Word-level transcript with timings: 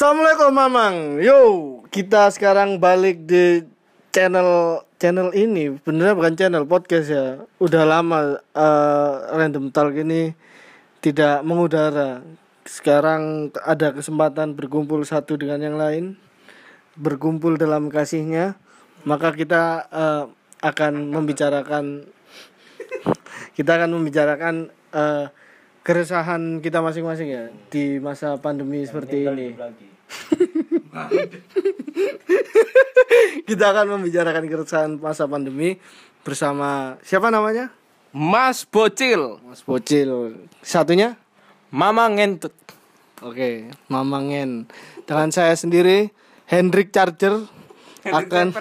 Assalamualaikum 0.00 0.56
Mamang. 0.56 0.96
Yo, 1.20 1.40
kita 1.92 2.32
sekarang 2.32 2.80
balik 2.80 3.28
di 3.28 3.68
channel 4.08 4.80
channel 4.96 5.28
ini. 5.36 5.76
Benernya 5.76 6.16
bukan 6.16 6.40
channel 6.40 6.64
podcast 6.64 7.12
ya. 7.12 7.44
Udah 7.60 7.84
lama 7.84 8.40
eh, 8.40 9.12
random 9.36 9.68
talk 9.68 9.92
ini 9.92 10.32
tidak 11.04 11.44
mengudara. 11.44 12.24
Sekarang 12.64 13.52
ada 13.60 13.92
kesempatan 13.92 14.56
berkumpul 14.56 15.04
satu 15.04 15.36
dengan 15.36 15.60
yang 15.60 15.76
lain, 15.76 16.16
berkumpul 16.96 17.60
dalam 17.60 17.92
kasihnya. 17.92 18.56
Maka 19.04 19.36
kita 19.36 19.84
eh, 19.92 20.24
akan 20.64 21.12
membicarakan 21.12 22.08
kita 23.60 23.70
akan 23.76 24.00
membicarakan 24.00 24.72
eh, 24.96 25.28
keresahan 25.90 26.62
kita 26.62 26.78
masing-masing 26.78 27.28
ya 27.34 27.50
di 27.66 27.98
masa 27.98 28.38
pandemi 28.38 28.86
seperti 28.86 29.26
ini. 29.26 29.58
kita 33.50 33.64
akan 33.74 33.98
membicarakan 33.98 34.46
keresahan 34.46 35.02
masa 35.02 35.26
pandemi 35.26 35.82
bersama 36.22 36.94
siapa 37.02 37.34
namanya? 37.34 37.74
Mas 38.14 38.62
Bocil 38.62 39.42
Mas 39.42 39.66
Bocil. 39.66 40.46
Satunya? 40.62 41.18
Mama 41.74 42.06
ngentut 42.06 42.54
Oke, 43.20 43.68
Mamangen. 43.92 44.64
Dengan 45.04 45.28
saya 45.28 45.52
sendiri 45.52 46.08
Hendrik 46.48 46.88
Charger 46.94 47.44
akan 48.06 48.56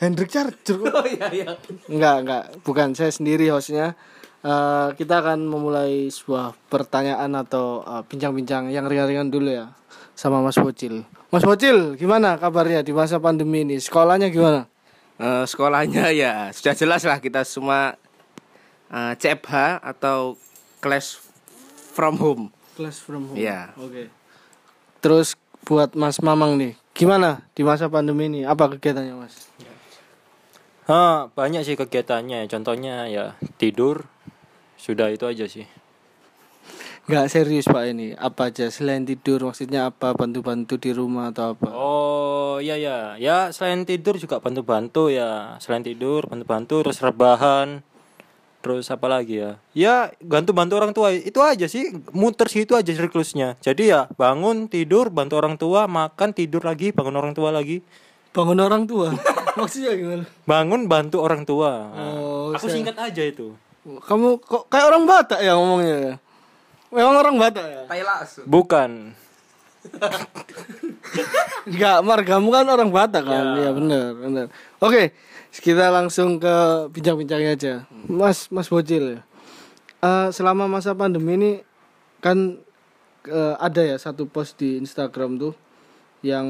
Hendrik 0.00 0.32
Charger. 0.32 0.78
Oh 0.80 1.04
iya 1.04 1.28
iya 1.28 1.50
Enggak, 1.92 2.16
enggak, 2.24 2.44
bukan 2.64 2.96
saya 2.96 3.12
sendiri 3.12 3.52
hostnya. 3.52 3.98
Eh, 4.44 4.88
kita 5.00 5.24
akan 5.24 5.48
memulai 5.48 6.12
sebuah 6.12 6.52
pertanyaan 6.68 7.32
atau 7.32 7.80
eh, 7.80 8.02
bincang-bincang 8.04 8.68
yang 8.68 8.84
ringan-ringan 8.84 9.32
dulu 9.32 9.48
ya 9.48 9.72
sama 10.12 10.44
Mas 10.44 10.60
Bocil. 10.60 11.08
Mas 11.32 11.48
Bocil, 11.48 11.96
gimana 11.96 12.36
kabarnya 12.36 12.84
di 12.84 12.92
masa 12.92 13.16
pandemi 13.16 13.64
ini? 13.64 13.80
Sekolahnya 13.80 14.28
gimana? 14.28 14.68
Eh, 15.16 15.48
Sekolahnya 15.48 16.12
ya 16.20 16.52
sudah 16.52 16.76
jelas 16.76 17.08
lah 17.08 17.24
kita 17.24 17.40
semua 17.48 17.96
eh, 18.92 19.12
CFH 19.16 19.80
atau 19.80 20.36
class 20.84 21.16
from 21.96 22.20
home 22.20 22.52
Class 22.74 22.98
from 23.00 23.30
home. 23.30 23.38
Iya. 23.38 23.70
Oke. 23.78 24.10
Terus 24.98 25.38
buat 25.64 25.94
Mas 25.94 26.18
Mamang 26.18 26.58
nih, 26.58 26.74
gimana 26.92 27.46
di 27.54 27.62
masa 27.62 27.86
pandemi 27.86 28.26
ini? 28.26 28.42
Apa 28.42 28.66
kegiatannya, 28.76 29.14
Mas? 29.14 29.46
Ah, 30.90 31.32
banyak 31.32 31.64
sih 31.64 31.78
kegiatannya. 31.78 32.50
Contohnya 32.50 33.08
ya 33.08 33.38
tidur. 33.56 34.10
Sudah 34.76 35.10
itu 35.10 35.24
aja 35.24 35.46
sih. 35.46 35.64
Enggak 37.04 37.28
serius 37.28 37.68
Pak 37.68 37.84
ini. 37.92 38.16
Apa 38.16 38.48
aja 38.48 38.72
selain 38.72 39.04
tidur 39.04 39.44
maksudnya 39.44 39.92
apa? 39.92 40.16
Bantu-bantu 40.16 40.80
di 40.80 40.88
rumah 40.96 41.28
atau 41.36 41.52
apa? 41.52 41.68
Oh, 41.68 42.56
iya 42.64 42.80
ya. 42.80 43.20
Ya, 43.20 43.52
selain 43.52 43.84
tidur 43.84 44.16
juga 44.16 44.40
bantu-bantu 44.40 45.12
ya. 45.12 45.60
Selain 45.60 45.84
tidur, 45.84 46.24
bantu-bantu 46.24 46.80
terus 46.88 47.04
rebahan. 47.04 47.84
Terus 48.64 48.88
apa 48.88 49.04
lagi 49.12 49.44
ya? 49.44 49.60
Ya, 49.76 49.96
bantu-bantu 50.24 50.80
orang 50.80 50.96
tua. 50.96 51.12
Itu 51.12 51.44
aja 51.44 51.68
sih. 51.68 51.92
Muter 52.16 52.48
situ 52.48 52.72
aja 52.72 52.88
siklusnya. 52.88 53.60
Jadi 53.60 53.92
ya, 53.92 54.08
bangun, 54.16 54.72
tidur, 54.72 55.12
bantu 55.12 55.36
orang 55.36 55.60
tua, 55.60 55.84
makan, 55.84 56.32
tidur 56.32 56.64
lagi, 56.64 56.88
bangun 56.88 57.20
orang 57.20 57.36
tua 57.36 57.52
lagi. 57.52 57.84
Bangun 58.32 58.56
orang 58.64 58.88
tua. 58.88 59.12
maksudnya 59.60 59.92
gimana? 59.92 60.24
Bangun 60.48 60.88
bantu 60.88 61.20
orang 61.20 61.44
tua. 61.44 61.92
Oh, 61.92 62.56
Aku 62.56 62.64
saya- 62.64 62.80
singkat 62.80 62.96
aja 62.96 63.20
itu. 63.20 63.52
Kamu 63.84 64.40
kok 64.40 64.72
kayak 64.72 64.86
orang 64.88 65.04
Batak 65.04 65.40
ya 65.44 65.52
ngomongnya 65.60 65.96
ya? 66.00 66.14
Memang 66.88 67.16
orang 67.20 67.36
Batak 67.36 67.66
ya? 67.68 67.82
Bukan. 68.48 69.12
Enggak, 71.68 71.98
margamu 72.00 72.48
kan 72.48 72.64
orang 72.64 72.88
Batak 72.88 73.24
kan? 73.28 73.44
Iya 73.60 73.70
benar, 73.76 74.04
benar. 74.16 74.46
Oke, 74.80 75.12
kita 75.52 75.92
langsung 75.92 76.40
ke 76.40 76.88
bincang-bincangnya 76.96 77.52
aja. 77.52 77.74
Mas 78.08 78.48
Mas 78.48 78.72
Bocil 78.72 79.18
ya. 79.18 79.20
Eh, 80.04 80.28
selama 80.32 80.68
masa 80.68 80.96
pandemi 80.96 81.36
ini 81.36 81.52
kan 82.24 82.60
eh, 83.28 83.54
ada 83.60 83.82
ya 83.84 83.96
satu 84.00 84.24
post 84.24 84.60
di 84.60 84.80
Instagram 84.80 85.36
tuh 85.36 85.54
yang 86.24 86.48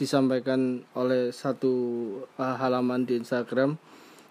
disampaikan 0.00 0.80
oleh 0.96 1.28
satu 1.28 1.72
eh, 2.40 2.56
halaman 2.56 3.04
di 3.04 3.20
Instagram. 3.20 3.76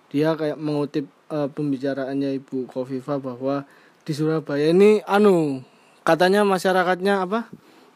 Dia 0.10 0.38
kayak 0.38 0.62
mengutip 0.62 1.10
eh, 1.34 1.48
pembicaraannya 1.50 2.38
Ibu 2.38 2.70
Kofifa 2.70 3.18
bahwa 3.18 3.66
di 4.06 4.14
Surabaya 4.14 4.70
ini 4.70 5.02
anu 5.10 5.66
katanya 6.06 6.46
masyarakatnya 6.46 7.26
apa? 7.26 7.50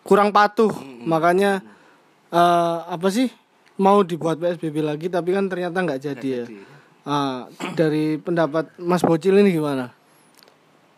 kurang 0.08 0.32
patuh. 0.32 0.72
Makanya 1.04 1.60
eh, 2.32 2.78
apa 2.88 3.08
sih 3.12 3.28
mau 3.78 4.02
dibuat 4.02 4.42
PSBB 4.42 4.82
lagi 4.82 5.08
tapi 5.12 5.36
kan 5.36 5.46
ternyata 5.52 5.78
nggak 5.84 6.02
jadi 6.02 6.30
ya. 6.42 6.46
Ah, 7.08 7.48
dari 7.76 8.20
pendapat 8.20 8.76
Mas 8.80 9.00
Bocil 9.00 9.40
ini 9.40 9.56
gimana? 9.56 9.96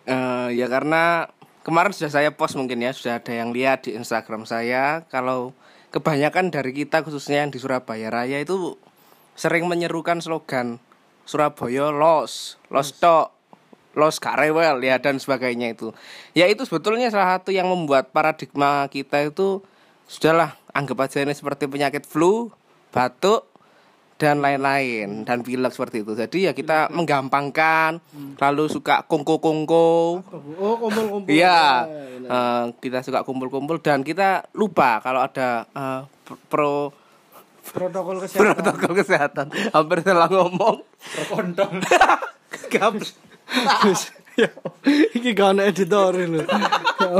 Eh, 0.09 0.57
ya 0.57 0.65
karena 0.65 1.29
kemarin 1.61 1.93
sudah 1.93 2.09
saya 2.09 2.29
post 2.33 2.57
mungkin 2.57 2.81
ya 2.81 2.89
sudah 2.95 3.21
ada 3.21 3.29
yang 3.29 3.53
lihat 3.53 3.85
di 3.85 3.93
Instagram 3.93 4.49
saya 4.49 5.05
kalau 5.09 5.53
kebanyakan 5.93 6.49
dari 6.49 6.73
kita 6.73 7.05
khususnya 7.05 7.45
yang 7.45 7.53
di 7.53 7.61
Surabaya 7.61 8.09
Raya 8.09 8.41
itu 8.41 8.77
sering 9.37 9.69
menyerukan 9.69 10.17
slogan 10.17 10.81
Surabaya 11.29 11.93
los 11.93 12.57
los 12.73 12.89
tok 12.97 13.29
los 13.93 14.17
karewel 14.17 14.81
ya 14.81 14.97
dan 14.97 15.21
sebagainya 15.21 15.77
itu. 15.77 15.93
Ya 16.33 16.49
itu 16.49 16.65
sebetulnya 16.65 17.13
salah 17.13 17.37
satu 17.37 17.53
yang 17.53 17.69
membuat 17.69 18.09
paradigma 18.09 18.89
kita 18.89 19.29
itu 19.29 19.61
sudahlah 20.09 20.57
anggap 20.73 21.05
aja 21.05 21.21
ini 21.21 21.37
seperti 21.37 21.69
penyakit 21.69 22.09
flu 22.09 22.49
batuk 22.89 23.45
dan 24.19 24.43
lain-lain 24.43 25.23
dan 25.23 25.45
pilek 25.45 25.71
seperti 25.71 26.03
itu. 26.03 26.11
Jadi 26.17 26.49
ya 26.49 26.51
kita 26.51 26.91
menggampangkan 26.91 28.03
lalu 28.41 28.67
suka 28.67 29.07
kongko-kongko 29.07 29.89
Oh, 30.59 30.75
kumpul-kumpul. 30.75 31.29
Iya, 31.31 31.87
eh, 32.27 32.63
kita 32.83 32.99
suka 33.05 33.23
kumpul-kumpul 33.23 33.79
dan 33.79 34.03
kita 34.03 34.49
lupa 34.51 34.99
kalau 34.99 35.23
ada 35.23 35.63
eh, 35.71 36.01
pro 36.51 36.91
Protokol 37.69 38.17
kesehatan. 38.19 38.43
protokol 38.55 38.91
kesehatan. 38.95 39.45
Hampir 39.69 39.97
salah 40.01 40.27
ngomong. 40.27 40.81
Kondom. 41.27 41.71
Gap- 42.67 43.01
Terus, 43.81 44.13
ya, 44.37 44.49
iki 45.09 45.33
gak 45.33 45.57
ada 45.57 45.63
editor 45.65 46.13
lho. 46.13 46.45
Ya 46.45 47.17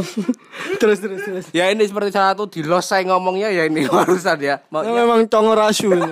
terus 0.78 1.00
terus 1.00 1.22
terus. 1.24 1.46
ya 1.50 1.66
ini 1.68 1.82
seperti 1.82 2.14
salah 2.14 2.34
satu 2.34 2.46
di 2.46 2.62
los 2.62 2.86
saya 2.86 3.02
ngomongnya 3.04 3.50
ya 3.50 3.66
ini 3.66 3.90
barusan 3.90 4.38
ya. 4.38 4.62
Mau- 4.70 4.86
Ya, 4.86 4.94
memang 4.94 5.26
congor 5.26 5.58
asu 5.64 5.90
ini. 5.90 6.06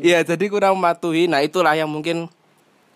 Iya, 0.00 0.22
jadi 0.28 0.44
kurang 0.46 0.78
mematuhi. 0.78 1.26
Nah, 1.26 1.42
itulah 1.42 1.74
yang 1.74 1.90
mungkin 1.90 2.30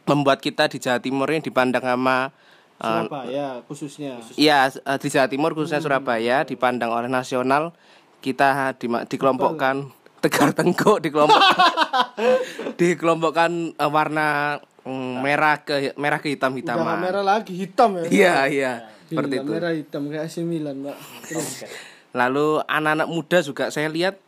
membuat 0.07 0.39
kita 0.39 0.67
di 0.67 0.79
Jawa 0.79 0.99
Timur 0.99 1.27
ini 1.27 1.43
dipandang 1.43 1.83
sama 1.83 2.31
eh, 2.79 2.87
Surabaya 2.87 3.47
khususnya. 3.67 4.13
Iya, 4.35 4.59
eh, 4.71 4.99
di 4.99 5.09
Jawa 5.09 5.27
Timur 5.27 5.51
khususnya 5.53 5.83
Surabaya 5.83 6.47
dipandang 6.47 6.91
oleh 6.91 7.11
nasional 7.11 7.75
kita 8.21 8.75
di, 8.75 8.87
dikelompokkan 8.87 9.91
tegar 10.21 10.53
tengkuk 10.53 11.01
dikelompok 11.01 11.41
dikelompokkan 12.81 13.51
eh, 13.75 13.91
warna 13.91 14.61
mm, 14.85 15.15
merah 15.25 15.57
ke 15.65 15.97
merah 15.97 16.21
ke 16.21 16.33
hitam 16.33 16.53
Udah 16.53 16.77
nggak 16.77 16.77
hitaman. 16.77 16.99
merah 17.01 17.25
lagi, 17.25 17.53
hitam 17.57 17.91
ya. 17.97 18.05
Iya, 18.09 18.35
iya, 18.53 18.73
seperti 19.09 19.35
itu. 19.41 19.51
Merah 19.51 19.73
hitam 19.73 20.03
kayak 20.13 20.25
AC 20.29 20.37
Milan. 20.45 20.77
Terus 21.25 21.65
Lalu 22.11 22.59
anak-anak 22.67 23.09
muda 23.09 23.39
juga 23.39 23.71
saya 23.71 23.87
lihat 23.87 24.19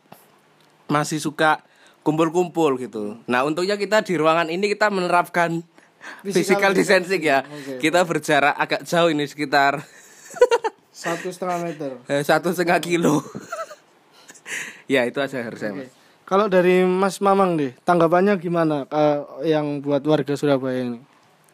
masih 0.87 1.19
suka 1.19 1.59
kumpul-kumpul 2.03 2.79
gitu. 2.79 3.19
Nah, 3.27 3.43
untungnya 3.43 3.75
kita 3.75 4.03
di 4.03 4.15
ruangan 4.15 4.47
ini 4.47 4.71
kita 4.71 4.87
menerapkan 4.87 5.63
physical, 6.23 6.71
distancing 6.71 7.19
ya. 7.23 7.43
Kita 7.79 8.03
berjarak 8.07 8.55
agak 8.55 8.81
jauh 8.87 9.11
ini 9.11 9.27
sekitar 9.27 9.83
Satu 10.93 11.27
setengah 11.27 11.57
meter. 11.59 11.91
eh, 12.11 12.23
satu 12.23 12.55
setengah 12.55 12.79
kilo. 12.79 13.19
Ya 14.87 15.07
itu 15.07 15.19
aja 15.19 15.43
harus 15.43 15.59
saya. 15.59 15.73
Mas. 15.73 15.91
Kalau 16.23 16.47
dari 16.47 16.87
Mas 16.87 17.19
Mamang 17.19 17.59
deh, 17.59 17.75
tanggapannya 17.83 18.39
gimana 18.39 18.87
eh, 18.87 19.51
yang 19.51 19.83
buat 19.83 20.03
warga 20.07 20.33
Surabaya 20.39 20.79
ini? 20.83 20.99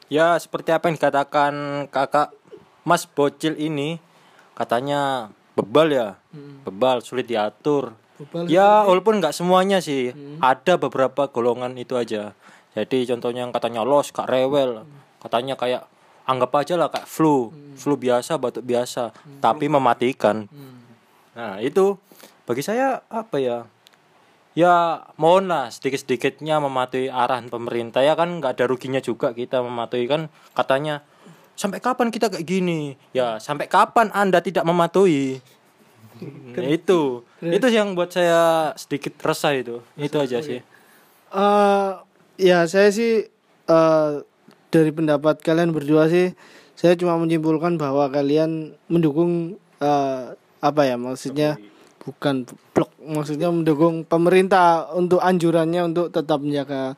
Ya 0.10 0.38
seperti 0.38 0.74
apa 0.74 0.90
yang 0.90 0.98
dikatakan 0.98 1.54
kakak 1.90 2.34
Mas 2.86 3.06
Bocil 3.06 3.58
ini 3.58 4.02
katanya 4.58 5.30
bebal 5.54 5.90
ya, 5.94 6.10
bebal 6.66 7.02
sulit 7.02 7.30
diatur. 7.30 7.94
Bebal 8.18 8.50
ya 8.50 8.86
walaupun 8.86 9.22
nggak 9.22 9.34
semuanya 9.34 9.82
sih, 9.82 10.14
ada 10.42 10.78
beberapa 10.78 11.30
golongan 11.30 11.74
itu 11.78 11.98
aja. 11.98 12.34
Jadi 12.78 13.10
contohnya 13.10 13.46
yang 13.46 13.54
katanya 13.54 13.82
los, 13.82 14.14
kak 14.14 14.30
rewel, 14.30 14.86
katanya 15.22 15.58
kayak 15.58 15.90
anggap 16.30 16.54
aja 16.62 16.78
lah 16.78 16.94
kayak 16.94 17.10
flu, 17.10 17.50
flu 17.74 17.98
biasa, 17.98 18.38
batuk 18.38 18.62
biasa, 18.62 19.10
tapi 19.42 19.66
mematikan. 19.66 20.46
Nah 21.34 21.58
itu 21.58 21.98
bagi 22.50 22.66
saya 22.66 23.06
apa 23.14 23.38
ya? 23.38 23.70
Ya 24.58 25.06
mohon 25.22 25.54
lah 25.54 25.70
sedikit-sedikitnya 25.70 26.58
mematuhi 26.58 27.14
arahan 27.14 27.54
pemerintah. 27.54 28.02
Ya 28.02 28.18
kan 28.18 28.42
nggak 28.42 28.58
ada 28.58 28.66
ruginya 28.66 28.98
juga 28.98 29.38
kita 29.38 29.62
mematuhi. 29.62 30.10
Kan 30.10 30.34
katanya 30.58 31.06
sampai 31.54 31.78
kapan 31.78 32.10
kita 32.10 32.34
kayak 32.34 32.50
gini? 32.50 32.98
Ya 33.14 33.38
sampai 33.38 33.70
kapan 33.70 34.10
anda 34.18 34.42
tidak 34.42 34.66
mematuhi? 34.66 35.46
Nah, 36.58 36.66
itu. 36.66 37.22
Itu 37.38 37.68
yang 37.70 37.94
buat 37.94 38.10
saya 38.10 38.74
sedikit 38.74 39.14
resah 39.22 39.54
itu. 39.54 39.86
Itu 39.94 40.18
aja 40.18 40.42
sih. 40.42 40.66
Eh 41.30 41.92
ya 42.42 42.66
saya 42.66 42.90
sih 42.90 43.30
eh 43.70 44.12
dari 44.74 44.90
pendapat 44.90 45.46
kalian 45.46 45.70
berdua 45.70 46.10
sih 46.10 46.34
saya 46.74 46.98
cuma 46.98 47.14
menyimpulkan 47.22 47.78
bahwa 47.78 48.10
kalian 48.10 48.74
mendukung 48.90 49.62
eh 49.78 50.34
apa 50.60 50.82
ya 50.84 50.98
maksudnya 50.98 51.62
bukan 52.00 52.48
blok 52.72 52.92
maksudnya 53.04 53.52
mendukung 53.52 54.08
pemerintah 54.08 54.92
untuk 54.96 55.20
anjurannya 55.20 55.92
untuk 55.92 56.10
tetap 56.10 56.40
menjaga 56.40 56.96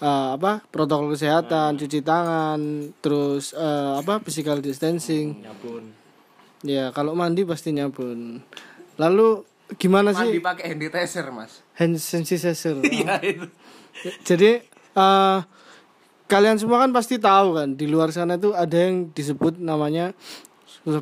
eh, 0.00 0.28
apa 0.36 0.64
protokol 0.72 1.12
kesehatan 1.12 1.76
cuci 1.76 2.00
tangan 2.00 2.60
terus 3.04 3.52
eh, 3.52 3.92
apa 4.00 4.18
physical 4.24 4.58
distancing. 4.64 5.44
Ya 6.60 6.92
kalau 6.92 7.16
mandi 7.16 7.44
pasti 7.44 7.72
nyabun. 7.72 8.44
Lalu 9.00 9.44
gimana 9.80 10.12
Mandi 10.12 10.36
sih 10.36 10.42
pakai 10.42 10.74
hand 10.74 10.82
sanitizer, 10.82 11.26
Mas. 11.30 11.52
hand 11.78 11.96
sanitizer. 11.96 12.76
Iya 12.90 13.16
itu. 13.22 13.46
jadi 14.24 14.64
eh 14.96 15.38
kalian 16.30 16.62
semua 16.62 16.78
kan 16.86 16.94
pasti 16.94 17.18
tahu 17.18 17.58
kan 17.58 17.74
di 17.74 17.90
luar 17.90 18.14
sana 18.14 18.38
itu 18.38 18.54
ada 18.54 18.76
yang 18.78 19.10
disebut 19.10 19.58
namanya 19.58 20.14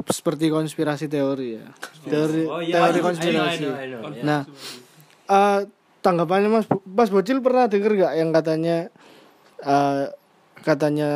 seperti 0.08 0.48
konspirasi 0.48 1.06
teori 1.06 1.48
ya. 1.54 1.66
Teori 2.02 2.42
teori 2.68 2.98
konspirasi. 2.98 3.64
Nah, 4.20 4.42
eh 5.28 5.60
tanggapannya 5.98 6.48
Mas 6.48 6.66
Mas 6.84 7.10
Bocil 7.10 7.38
pernah 7.38 7.66
denger 7.66 7.94
gak 7.96 8.14
yang 8.14 8.30
katanya 8.30 8.90
eh 9.60 10.04
katanya 10.60 11.10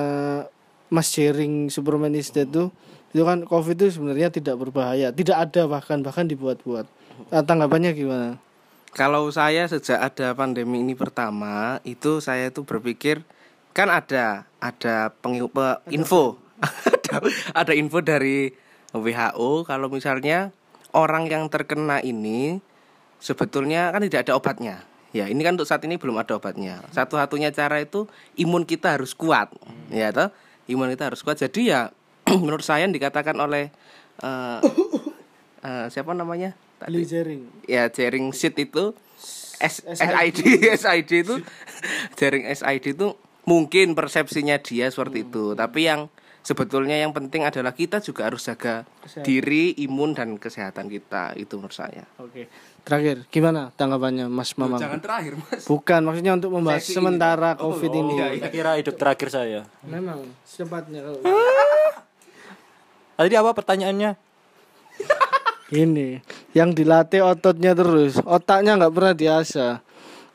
Mas 0.88 1.08
sharing 1.08 1.66
Superman 1.68 2.12
is 2.12 2.30
Dead 2.30 2.46
tuh 2.46 2.70
itu 3.12 3.22
kan 3.22 3.44
COVID 3.44 3.76
itu 3.76 3.92
sebenarnya 3.92 4.32
tidak 4.32 4.56
berbahaya, 4.56 5.12
tidak 5.12 5.36
ada 5.36 5.68
bahkan 5.68 6.00
bahkan 6.00 6.24
dibuat-buat. 6.24 6.88
Nah, 7.28 7.42
tanggapannya 7.44 7.92
gimana? 7.92 8.40
Kalau 8.92 9.28
saya 9.28 9.64
sejak 9.64 10.00
ada 10.00 10.32
pandemi 10.32 10.80
ini 10.80 10.92
pertama, 10.92 11.80
itu 11.82 12.20
saya 12.20 12.48
itu 12.48 12.60
berpikir 12.60 13.20
kan 13.72 13.88
ada 13.88 14.44
ada 14.60 15.08
pengi- 15.14 15.44
pe- 15.44 15.80
info 15.88 16.36
ada, 16.62 17.18
ada 17.52 17.72
info 17.74 17.98
dari 18.00 18.54
WHO 18.94 19.66
kalau 19.66 19.88
misalnya 19.88 20.54
orang 20.92 21.28
yang 21.28 21.48
terkena 21.48 21.98
ini 22.04 22.60
sebetulnya 23.18 23.90
kan 23.90 24.04
tidak 24.04 24.28
ada 24.28 24.36
obatnya. 24.36 24.76
Ya, 25.12 25.28
ini 25.28 25.44
kan 25.44 25.60
untuk 25.60 25.68
saat 25.68 25.84
ini 25.84 26.00
belum 26.00 26.16
ada 26.16 26.40
obatnya. 26.40 26.80
Satu-satunya 26.88 27.52
cara 27.52 27.84
itu 27.84 28.08
imun 28.40 28.64
kita 28.64 28.96
harus 28.96 29.12
kuat. 29.12 29.52
Ya 29.92 30.08
toh? 30.08 30.32
Imun 30.64 30.88
kita 30.96 31.12
harus 31.12 31.20
kuat. 31.20 31.36
Jadi 31.36 31.68
ya 31.68 31.92
menurut 32.42 32.64
saya 32.64 32.88
yang 32.88 32.96
dikatakan 32.96 33.36
oleh 33.36 33.68
eh, 34.24 34.60
eh, 35.68 35.86
siapa 35.92 36.16
namanya? 36.16 36.56
Tadi 36.82 36.98
Lee 36.98 37.06
sharing. 37.06 37.42
ya 37.70 37.86
jaring 37.92 38.34
sheet 38.34 38.58
itu 38.58 38.90
S 39.62 39.86
SID 39.86 40.38
SID 40.74 41.10
itu 41.22 41.34
jaring 42.18 42.50
SID 42.50 42.98
itu 42.98 43.14
mungkin 43.46 43.94
persepsinya 43.94 44.58
dia 44.58 44.90
seperti 44.90 45.22
itu 45.22 45.54
tapi 45.54 45.86
yang 45.86 46.10
sebetulnya 46.42 46.98
yang 46.98 47.14
penting 47.14 47.46
adalah 47.46 47.70
kita 47.70 48.02
juga 48.02 48.26
harus 48.26 48.42
jaga 48.42 48.82
diri 49.22 49.72
imun 49.80 50.12
dan 50.12 50.34
kesehatan 50.36 50.86
kita 50.86 51.34
itu 51.34 51.54
menurut 51.56 51.72
saya 51.72 52.02
Oke. 52.18 52.50
Terakhir, 52.82 53.22
gimana 53.30 53.70
tanggapannya 53.72 54.26
Mas 54.26 54.58
Mamang? 54.58 54.82
jangan 54.82 54.98
terakhir 54.98 55.38
mas 55.38 55.62
Bukan, 55.64 56.02
maksudnya 56.02 56.34
untuk 56.34 56.50
membahas 56.50 56.82
Sesi 56.82 56.92
ini. 56.92 56.96
sementara 56.98 57.54
Oh, 57.56 57.70
COVID 57.70 57.92
oh, 57.94 58.00
ini. 58.02 58.12
iya, 58.18 58.26
saya 58.42 58.50
kira 58.50 58.70
hidup 58.74 58.94
terakhir 58.98 59.28
saya 59.30 59.60
Memang 59.86 60.18
secepatnya 60.42 60.98
kalau 61.00 61.18
tadi 63.16 63.34
apa 63.38 63.50
pertanyaannya 63.54 64.10
ini 65.72 66.20
yang 66.52 66.76
dilatih 66.76 67.24
ototnya 67.24 67.72
terus, 67.72 68.20
otaknya 68.20 68.76
nggak 68.76 68.92
pernah 68.92 69.14
diasah. 69.16 69.74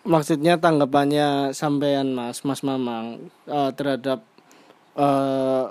Maksudnya 0.01 0.57
tanggapannya 0.57 1.53
sampean 1.53 2.09
Mas 2.09 2.41
Mas 2.41 2.65
Mamang 2.65 3.29
eh, 3.45 3.71
terhadap 3.77 4.25
eh, 4.97 5.65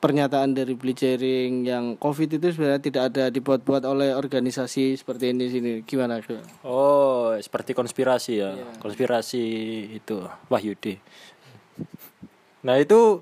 pernyataan 0.00 0.56
dari 0.56 0.72
Blitzering 0.72 1.68
yang 1.68 1.94
COVID 2.00 2.40
itu 2.40 2.56
sebenarnya 2.56 2.80
tidak 2.80 3.02
ada 3.12 3.24
dibuat-buat 3.28 3.84
oleh 3.84 4.16
organisasi 4.16 4.96
seperti 4.96 5.36
ini 5.36 5.52
sini. 5.52 5.72
Gimana? 5.84 6.24
gimana? 6.24 6.40
Oh, 6.64 7.36
seperti 7.36 7.76
konspirasi 7.76 8.32
ya. 8.40 8.56
Konspirasi 8.80 9.44
itu 10.00 10.24
Wahyudi. 10.48 10.96
Nah, 12.64 12.80
itu 12.80 13.20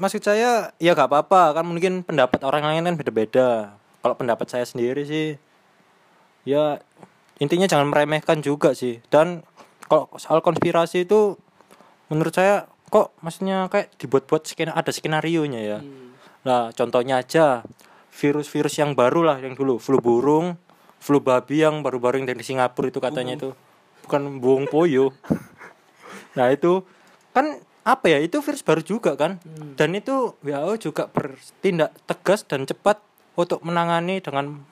maksud 0.00 0.24
saya 0.24 0.72
ya 0.80 0.92
gak 0.96 1.12
apa-apa 1.12 1.60
kan 1.60 1.64
mungkin 1.68 2.00
pendapat 2.00 2.40
orang 2.40 2.64
lain 2.64 2.88
kan 2.88 2.96
beda-beda. 2.96 3.48
Kalau 4.00 4.16
pendapat 4.16 4.48
saya 4.48 4.64
sendiri 4.64 5.04
sih 5.04 5.36
ya 6.48 6.80
intinya 7.36 7.68
jangan 7.68 7.92
meremehkan 7.92 8.40
juga 8.40 8.72
sih. 8.72 9.04
Dan 9.12 9.44
kalau 9.84 10.08
soal 10.16 10.40
konspirasi 10.40 11.04
itu 11.04 11.36
menurut 12.08 12.32
saya 12.32 12.64
kok 12.88 13.14
maksudnya 13.20 13.68
kayak 13.68 13.94
dibuat-buat 14.00 14.48
skena 14.48 14.72
ada 14.74 14.90
skenario 14.90 15.44
nya 15.44 15.60
ya. 15.60 15.78
Nah, 16.44 16.72
contohnya 16.72 17.20
aja 17.20 17.62
virus-virus 18.12 18.80
yang 18.80 18.96
baru 18.96 19.22
lah 19.22 19.38
yang 19.38 19.54
dulu 19.54 19.78
flu 19.78 20.00
burung, 20.00 20.56
flu 20.98 21.22
babi 21.22 21.62
yang 21.62 21.84
baru-baru 21.84 22.24
yang 22.24 22.28
dari 22.32 22.42
Singapura 22.42 22.90
itu 22.90 22.98
katanya 22.98 23.38
itu 23.38 23.52
bukan 24.08 24.42
buung 24.42 24.64
poyo. 24.66 25.12
nah, 26.36 26.48
itu 26.50 26.82
kan 27.36 27.60
apa 27.84 28.06
ya? 28.08 28.18
Itu 28.20 28.40
virus 28.40 28.64
baru 28.64 28.82
juga 28.82 29.14
kan. 29.14 29.38
Dan 29.76 29.94
itu 29.94 30.34
WHO 30.40 30.90
juga 30.90 31.06
bertindak 31.08 31.92
tegas 32.08 32.44
dan 32.48 32.64
cepat 32.64 33.00
untuk 33.38 33.62
menangani 33.62 34.18
dengan 34.18 34.64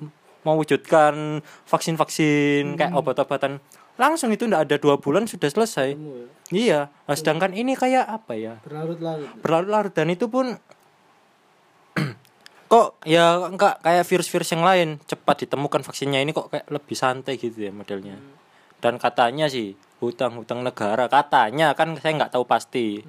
mewujudkan 0.47 1.43
vaksin-vaksin 1.67 2.79
kayak 2.79 2.95
obat-obatan 2.95 3.59
langsung 3.97 4.33
itu 4.33 4.45
ndak 4.45 4.69
ada 4.69 4.77
dua 4.77 5.01
bulan 5.01 5.25
sudah 5.25 5.49
selesai. 5.49 5.97
Iya, 6.53 6.89
nah, 6.89 7.17
sedangkan 7.17 7.57
ini 7.57 7.75
kayak 7.75 8.07
apa 8.07 8.33
ya? 8.39 8.55
Berlarut-larut. 8.63 9.29
berlarut-larut. 9.43 9.93
Dan 9.97 10.13
itu 10.15 10.31
pun 10.31 10.55
kok 12.73 12.89
ya 13.03 13.51
enggak 13.51 13.83
kayak 13.83 14.05
virus-virus 14.07 14.55
yang 14.55 14.63
lain. 14.63 14.89
Cepat 15.05 15.49
ditemukan 15.49 15.83
vaksinnya. 15.83 16.23
Ini 16.23 16.31
kok 16.31 16.53
kayak 16.55 16.71
lebih 16.71 16.97
santai 16.97 17.35
gitu 17.41 17.67
ya 17.67 17.73
modelnya. 17.75 18.21
Dan 18.79 19.01
katanya 19.01 19.51
sih 19.51 19.75
hutang-hutang 19.99 20.63
negara. 20.63 21.09
Katanya 21.09 21.73
kan 21.73 21.97
saya 21.99 22.13
nggak 22.21 22.33
tahu 22.37 22.45
pasti 22.47 23.03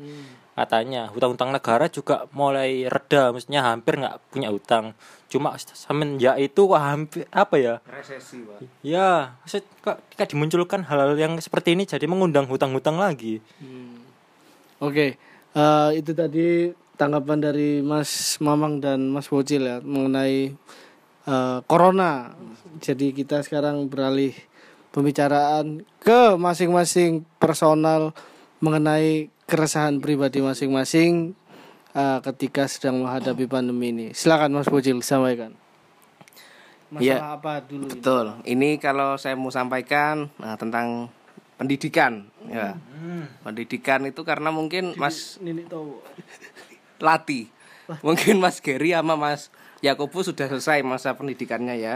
katanya. 0.58 1.14
Hutang-hutang 1.14 1.54
negara 1.54 1.86
juga 1.86 2.26
mulai 2.34 2.90
reda 2.90 3.30
maksudnya 3.30 3.62
hampir 3.62 4.02
nggak 4.02 4.18
punya 4.34 4.50
hutang. 4.50 4.98
Cuma 5.30 5.54
semenjak 5.62 6.42
itu 6.42 6.66
wah 6.66 6.98
hampir 6.98 7.30
apa 7.30 7.56
ya? 7.62 7.76
Resesi 7.86 8.42
pak. 8.42 8.66
Ya 8.82 9.38
maksud 9.46 9.62
kok 9.86 10.02
dimunculkan 10.18 10.82
hal-hal 10.90 11.14
yang 11.14 11.38
seperti 11.38 11.78
ini 11.78 11.86
jadi 11.86 12.10
mengundang 12.10 12.50
hutang-hutang 12.50 12.98
lagi. 12.98 13.38
Oke, 14.82 15.22
eh, 15.54 15.90
itu 15.94 16.12
tadi 16.18 16.74
tanggapan 16.98 17.38
dari 17.38 17.86
Mas 17.86 18.42
Mamang 18.42 18.82
dan 18.82 19.14
Mas 19.14 19.30
Bocil 19.30 19.62
ya 19.62 19.78
mengenai 19.86 20.58
eh, 21.30 21.60
corona. 21.70 22.34
Jadi 22.82 23.14
kita 23.14 23.46
sekarang 23.46 23.86
beralih 23.86 24.34
pembicaraan 24.90 25.86
ke 26.02 26.34
masing-masing 26.42 27.22
personal 27.38 28.18
mengenai 28.58 29.30
keresahan 29.48 30.04
pribadi 30.04 30.44
masing-masing 30.44 31.34
eh, 31.96 32.20
ketika 32.22 32.68
sedang 32.68 33.01
menghadapi 33.01 33.48
pandemi 33.48 33.96
ini. 33.96 34.08
Silakan 34.12 34.54
Mas 34.60 34.68
Bocil 34.68 35.00
sampaikan. 35.01 35.56
Masalah 36.88 37.04
Iya. 37.04 37.16
apa 37.20 37.54
dulu? 37.68 37.84
ini? 37.84 37.92
betul 37.92 38.25
ini 38.48 38.70
kalau 38.80 39.20
saya 39.20 39.36
mau 39.36 39.51
sampaikan 39.51 40.32
nah, 40.39 40.56
tentang 40.56 41.12
pendidikan 41.60 42.32
ya 42.48 42.80
pendidikan 43.44 44.08
itu 44.08 44.24
karena 44.24 44.56
mungkin 44.56 44.96
Mas 44.96 45.36
Nini 45.44 45.68
tahu. 45.68 46.00
Lati 47.04 47.51
mungkin 48.00 48.39
Mas 48.39 48.63
Gary 48.63 48.96
sama 48.96 49.20
Mas 49.20 49.51
Yakobus 49.84 50.32
sudah 50.32 50.48
selesai 50.48 50.80
masa 50.80 51.12
pendidikannya 51.12 51.75
ya 51.75 51.96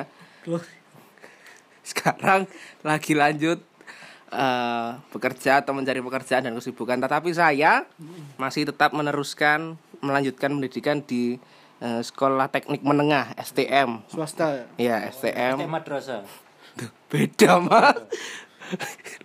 sekarang 1.87 2.51
lagi 2.83 3.15
lanjut 3.15 3.63
eh, 4.31 4.89
bekerja 5.11 5.61
atau 5.61 5.75
mencari 5.75 5.99
pekerjaan 5.99 6.47
dan 6.47 6.55
kesibukan. 6.55 6.97
Tetapi 6.97 7.29
saya 7.35 7.85
masih 8.39 8.71
tetap 8.71 8.95
meneruskan 8.95 9.75
melanjutkan 10.01 10.55
pendidikan 10.57 11.03
di 11.05 11.37
eh, 11.83 12.01
sekolah 12.01 12.49
teknik 12.49 12.81
menengah 12.81 13.35
STM 13.37 14.01
Swasta. 14.09 14.65
Ya. 14.79 15.05
ya 15.05 15.11
STM 15.11 15.61
Kayak 15.61 15.71
madrasah. 15.71 16.23
beda 17.11 17.59
mas. 17.59 17.99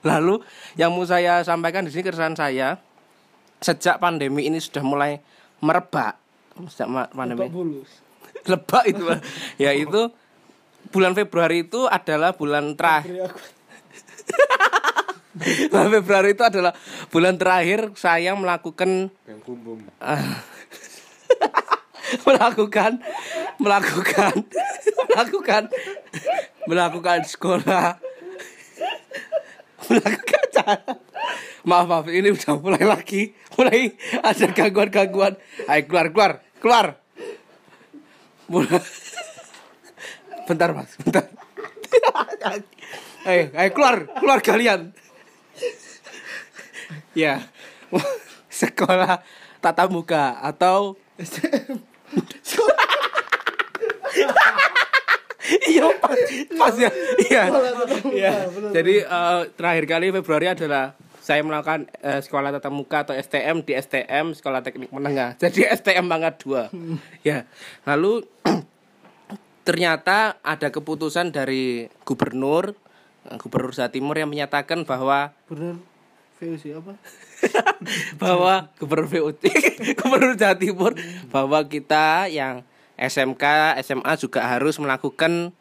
Lalu 0.03 0.43
yang 0.75 0.91
mau 0.91 1.07
saya 1.07 1.41
sampaikan 1.47 1.87
di 1.87 1.95
sini 1.95 2.03
keresahan 2.03 2.35
saya 2.35 2.83
sejak 3.63 4.03
pandemi 4.03 4.51
ini 4.51 4.59
sudah 4.59 4.83
mulai 4.83 5.23
merebak. 5.63 6.19
Sejak 6.67 6.91
pandemi. 7.15 7.49
lebak 8.47 8.85
itu 8.87 9.03
ya 9.59 9.75
itu 9.75 10.07
bulan 10.95 11.19
Februari 11.19 11.67
itu 11.67 11.87
adalah 11.91 12.35
bulan 12.35 12.79
terakhir. 12.79 13.31
bulan 15.71 15.89
Februari 16.01 16.33
itu 16.33 16.45
adalah 16.45 16.73
bulan 17.13 17.37
terakhir 17.37 17.93
saya 17.97 18.33
melakukan 18.33 19.13
melakukan 22.27 22.93
melakukan 23.59 24.35
melakukan 25.11 25.63
melakukan 26.67 27.19
sekolah. 27.27 27.99
Melakukan 29.87 30.43
cara 30.51 30.83
maaf 31.67 31.87
maaf 31.87 32.07
ini 32.09 32.33
udah 32.33 32.55
mulai 32.59 32.85
lagi. 32.87 33.35
Mulai 33.59 33.93
ada 34.23 34.47
gangguan 34.55 34.89
gangguan 34.89 35.35
ayo 35.69 35.83
keluar 35.85 36.07
keluar 36.13 36.33
keluar. 36.63 36.87
Mulai. 38.49 38.81
Bentar 40.47 40.71
mas 40.73 40.95
bentar. 41.03 41.27
Ayo 43.27 43.43
ayo 43.53 43.71
keluar 43.75 43.97
keluar 44.17 44.41
kalian 44.41 44.95
ya. 47.13 47.43
Sekolah 48.51 49.21
tatap 49.61 49.89
muka 49.91 50.39
atau 50.41 50.97
iya 55.67 55.85
pas, 56.59 56.75
ya. 56.79 56.91
Iya. 57.27 57.43
Iya. 58.11 58.35
jadi 58.75 58.95
eh, 59.07 59.41
terakhir 59.55 59.85
kali 59.87 60.07
Februari 60.15 60.47
adalah 60.51 60.95
saya 61.27 61.43
melakukan 61.43 61.91
eh, 62.07 62.23
sekolah 62.23 62.55
tatap 62.55 62.71
muka 62.71 63.03
atau 63.03 63.15
STM 63.19 63.67
di 63.67 63.75
STM 63.75 64.31
sekolah 64.39 64.63
teknik 64.63 64.95
menengah. 64.95 65.35
Jadi 65.43 65.67
STM 65.83 66.07
banget 66.07 66.39
dua. 66.47 66.71
Ya. 67.27 67.51
Lalu 67.83 68.23
ternyata 69.67 70.39
ada 70.47 70.71
keputusan 70.71 71.35
dari 71.35 71.91
gubernur 72.07 72.79
gubernur 73.39 73.75
Jawa 73.75 73.91
Timur 73.91 74.15
yang 74.15 74.31
menyatakan 74.31 74.87
bahwa 74.87 75.35
Bener. 75.51 75.77
VOC 76.37 76.77
apa? 76.77 76.95
bahwa 78.23 78.69
gubernur 78.79 79.09
VOT 79.09 79.45
gubernur 80.01 80.35
Jawa 80.39 80.57
Timur 80.57 80.93
bahwa 81.33 81.65
kita 81.67 82.31
yang 82.31 82.63
SMK 82.97 83.77
SMA 83.85 84.13
juga 84.17 84.47
harus 84.47 84.81
melakukan 84.81 85.53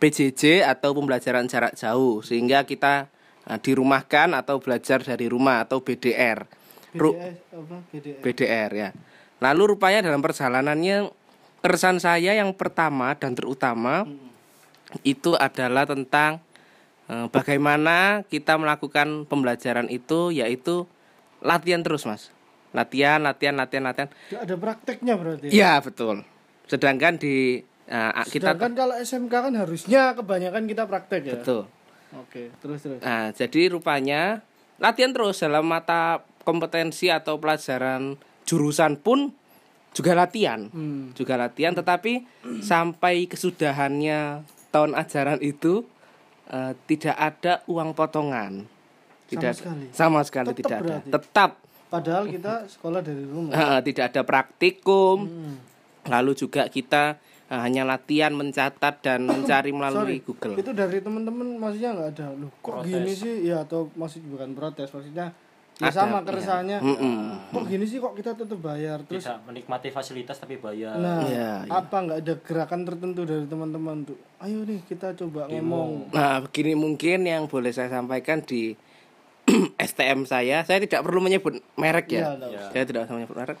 PJJ 0.00 0.64
atau 0.64 0.96
pembelajaran 0.96 1.46
jarak 1.46 1.76
jauh 1.76 2.24
sehingga 2.24 2.64
kita 2.64 3.12
eh, 3.46 3.58
dirumahkan 3.60 4.32
atau 4.34 4.58
belajar 4.58 5.04
dari 5.04 5.28
rumah 5.28 5.62
atau 5.68 5.84
BDR 5.84 6.48
Ru- 6.96 7.14
apa? 7.14 7.76
BDS. 7.94 8.18
BDR 8.24 8.70
ya 8.74 8.90
lalu 9.38 9.76
rupanya 9.76 10.02
dalam 10.02 10.24
perjalanannya 10.24 11.12
keresahan 11.60 12.00
saya 12.00 12.32
yang 12.34 12.56
pertama 12.56 13.14
dan 13.14 13.36
terutama 13.36 14.08
itu 15.06 15.38
adalah 15.38 15.86
tentang 15.86 16.40
eh, 16.40 16.49
bagaimana 17.32 18.22
kita 18.28 18.54
melakukan 18.54 19.26
pembelajaran 19.26 19.90
itu 19.90 20.30
yaitu 20.30 20.86
latihan 21.40 21.82
terus 21.82 22.06
mas 22.06 22.30
latihan 22.70 23.18
latihan 23.18 23.58
latihan 23.58 23.84
latihan 23.84 24.08
Nggak 24.30 24.42
ada 24.46 24.54
prakteknya 24.56 25.14
berarti. 25.18 25.46
ya 25.50 25.82
betul 25.82 26.22
sedangkan 26.70 27.18
di 27.18 27.64
eh, 27.90 28.12
kita 28.30 28.54
Sedangkan 28.54 28.72
kalau 28.78 28.94
SMK 28.94 29.34
kan 29.50 29.54
harusnya 29.58 30.14
kebanyakan 30.14 30.62
kita 30.70 30.86
praktek 30.86 31.22
ya. 31.26 31.34
betul 31.38 31.66
Oke, 32.10 32.50
terus 32.58 32.82
terus. 32.82 32.98
Nah, 33.06 33.30
jadi 33.30 33.70
rupanya 33.70 34.42
latihan 34.82 35.14
terus 35.14 35.38
dalam 35.46 35.62
mata 35.62 36.26
kompetensi 36.42 37.06
atau 37.06 37.38
pelajaran 37.38 38.18
jurusan 38.42 38.98
pun 38.98 39.30
juga 39.94 40.18
latihan. 40.18 40.66
Hmm. 40.74 41.14
Juga 41.14 41.38
latihan 41.38 41.70
tetapi 41.70 42.26
sampai 42.66 43.30
kesudahannya 43.30 44.42
tahun 44.74 44.98
ajaran 44.98 45.38
itu 45.38 45.86
eh, 46.50 46.72
tidak 46.86 47.16
ada 47.16 47.52
uang 47.66 47.94
potongan. 47.94 48.66
Tidak 49.24 49.52
sekali? 49.54 49.86
sama 49.94 50.26
sekali 50.26 50.50
Tetap 50.50 50.58
tidak 50.58 50.76
ada. 50.76 50.84
berarti? 50.84 51.10
Tetap 51.14 51.50
Padahal 51.86 52.24
kita 52.30 52.66
sekolah 52.66 53.00
dari 53.02 53.24
rumah. 53.26 53.50
eh, 53.50 53.80
tidak 53.86 54.04
ada 54.14 54.22
praktikum. 54.22 55.16
Hmm. 55.26 55.56
Lalu 56.06 56.32
juga 56.34 56.66
kita 56.66 57.18
eh, 57.46 57.60
hanya 57.60 57.82
latihan 57.82 58.30
mencatat 58.30 58.94
dan 59.02 59.26
mencari 59.30 59.70
melalui 59.70 60.18
Sorry, 60.18 60.26
Google. 60.26 60.54
Itu 60.54 60.70
dari 60.70 60.98
teman-teman 60.98 61.58
maksudnya 61.58 61.90
nggak 61.94 62.08
ada. 62.14 62.26
Loh, 62.34 62.50
kok 62.58 62.82
gini 62.82 63.10
sih? 63.10 63.46
Ya 63.46 63.62
atau 63.62 63.90
maksud 63.94 64.22
bukan 64.26 64.54
protes, 64.54 64.90
maksudnya 64.90 65.30
ya 65.80 65.88
Ada, 65.88 65.96
sama 65.96 66.18
iya. 66.18 66.26
keresahannya. 66.28 66.78
Mm-mm. 66.78 67.16
Kok 67.50 67.64
gini 67.64 67.84
sih 67.84 67.96
kok 67.96 68.12
kita 68.12 68.36
tetap 68.36 68.58
bayar? 68.58 69.00
Terus 69.02 69.24
Bisa 69.24 69.40
menikmati 69.40 69.88
fasilitas 69.88 70.36
tapi 70.36 70.56
bayar. 70.56 70.94
Nah, 70.94 71.24
iya. 71.24 71.64
apa 71.66 71.96
nggak 71.98 72.18
ada 72.20 72.34
gerakan 72.38 72.84
tertentu 72.84 73.24
dari 73.24 73.44
teman-teman 73.44 74.04
tuh? 74.04 74.18
Ayo 74.38 74.60
nih 74.62 74.84
kita 74.84 75.16
coba 75.16 75.48
ngomong. 75.48 76.12
Nah, 76.12 76.40
begini 76.40 76.72
mungkin 76.74 77.24
yang 77.24 77.48
boleh 77.48 77.72
saya 77.72 77.88
sampaikan 77.88 78.40
di 78.40 78.76
STM 79.80 80.24
saya, 80.24 80.62
saya 80.62 80.78
tidak 80.78 81.00
perlu 81.00 81.18
menyebut 81.18 81.58
merek 81.74 82.12
ya. 82.12 82.36
nggak 82.36 82.50
usah. 82.50 82.70
saya 82.70 82.84
tidak 82.84 83.00
usah 83.04 83.14
menyebut 83.16 83.36
merek. 83.36 83.58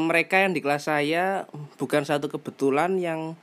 Mereka 0.00 0.36
yang 0.38 0.52
di 0.52 0.62
kelas 0.62 0.86
saya 0.86 1.44
bukan 1.76 2.00
satu 2.00 2.26
kebetulan 2.26 2.96
yang 2.96 3.36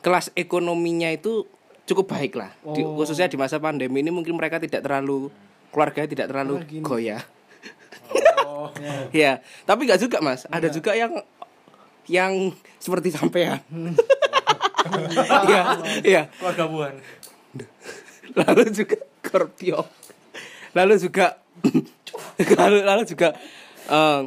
kelas 0.00 0.32
ekonominya 0.34 1.12
itu 1.12 1.46
cukup 1.84 2.10
baik 2.10 2.34
lah. 2.34 2.50
Di- 2.66 2.82
Oh. 2.82 2.96
khususnya 2.96 3.26
di 3.26 3.36
masa 3.36 3.58
pandemi 3.58 4.00
ini 4.00 4.10
mungkin 4.10 4.34
mereka 4.34 4.58
tidak 4.58 4.82
terlalu 4.82 5.30
keluarganya 5.70 6.08
tidak 6.10 6.26
terlalu 6.30 6.54
gini. 6.66 6.84
goyah. 6.84 7.22
Oh, 8.46 8.68
ya, 9.14 9.38
tapi 9.64 9.86
nggak 9.86 10.02
juga 10.02 10.18
mas. 10.18 10.44
Ada 10.50 10.68
juga 10.68 10.92
yang 10.98 11.22
yang 12.10 12.54
seperti 12.78 13.14
sampean. 13.14 13.62
Iya, 14.80 15.62
iya. 16.08 16.22
keluarga 16.40 16.64
buan. 16.64 16.94
lalu 18.32 18.72
juga 18.72 18.96
Scorpio 19.30 19.86
lalu 20.74 20.98
juga 20.98 21.38
lalu 22.58 22.78
lalu 22.82 23.02
juga 23.06 23.38
eh, 23.86 24.22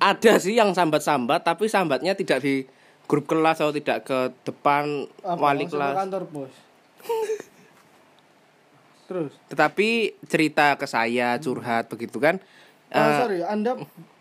ada 0.00 0.32
sih 0.40 0.56
yang 0.56 0.72
sambat-sambat 0.72 1.44
tapi 1.44 1.68
sambatnya 1.68 2.16
tidak 2.16 2.40
di 2.40 2.64
grup 3.04 3.28
kelas 3.28 3.60
atau 3.60 3.76
tidak 3.76 4.08
ke 4.08 4.32
depan 4.48 5.04
Apa, 5.20 5.36
wali 5.36 5.68
kelas 5.68 5.92
kantor 5.92 6.24
pos. 6.32 6.52
Terus. 9.04 9.32
tetapi 9.46 9.88
cerita 10.24 10.72
ke 10.74 10.84
saya 10.84 11.36
curhat 11.36 11.86
begitu 11.86 12.16
kan 12.16 12.40
Oh, 12.88 13.00
eh, 13.00 13.16
sorry, 13.18 13.38
Anda 13.42 13.74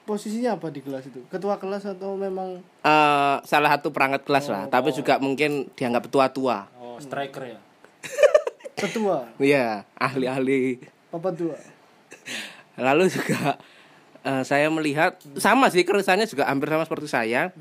posisinya 0.04 0.58
apa 0.58 0.68
di 0.68 0.82
kelas 0.82 1.06
itu? 1.06 1.22
Ketua 1.28 1.56
kelas 1.56 1.86
atau 1.88 2.16
memang 2.16 2.58
eh, 2.82 3.36
salah 3.42 3.70
satu 3.72 3.90
perangkat 3.90 4.24
kelas 4.24 4.50
lah 4.50 4.66
tapi 4.66 4.90
juga 4.92 5.16
mungkin 5.18 5.70
dianggap 5.72 6.10
tua-tua 6.10 6.68
Oh, 6.76 6.98
striker 6.98 7.44
ya. 7.48 7.60
ketua? 8.76 9.30
ya 9.38 9.86
ahli-ahli 9.94 10.82
Papa 11.08 11.30
tua. 11.32 11.54
Lalu 12.76 13.06
juga 13.08 13.62
eh, 14.24 14.44
saya 14.44 14.68
melihat 14.68 15.16
sama 15.38 15.70
sih 15.70 15.86
keresahannya 15.86 16.26
juga 16.26 16.50
hampir 16.50 16.68
sama 16.68 16.84
seperti 16.84 17.08
saya. 17.08 17.54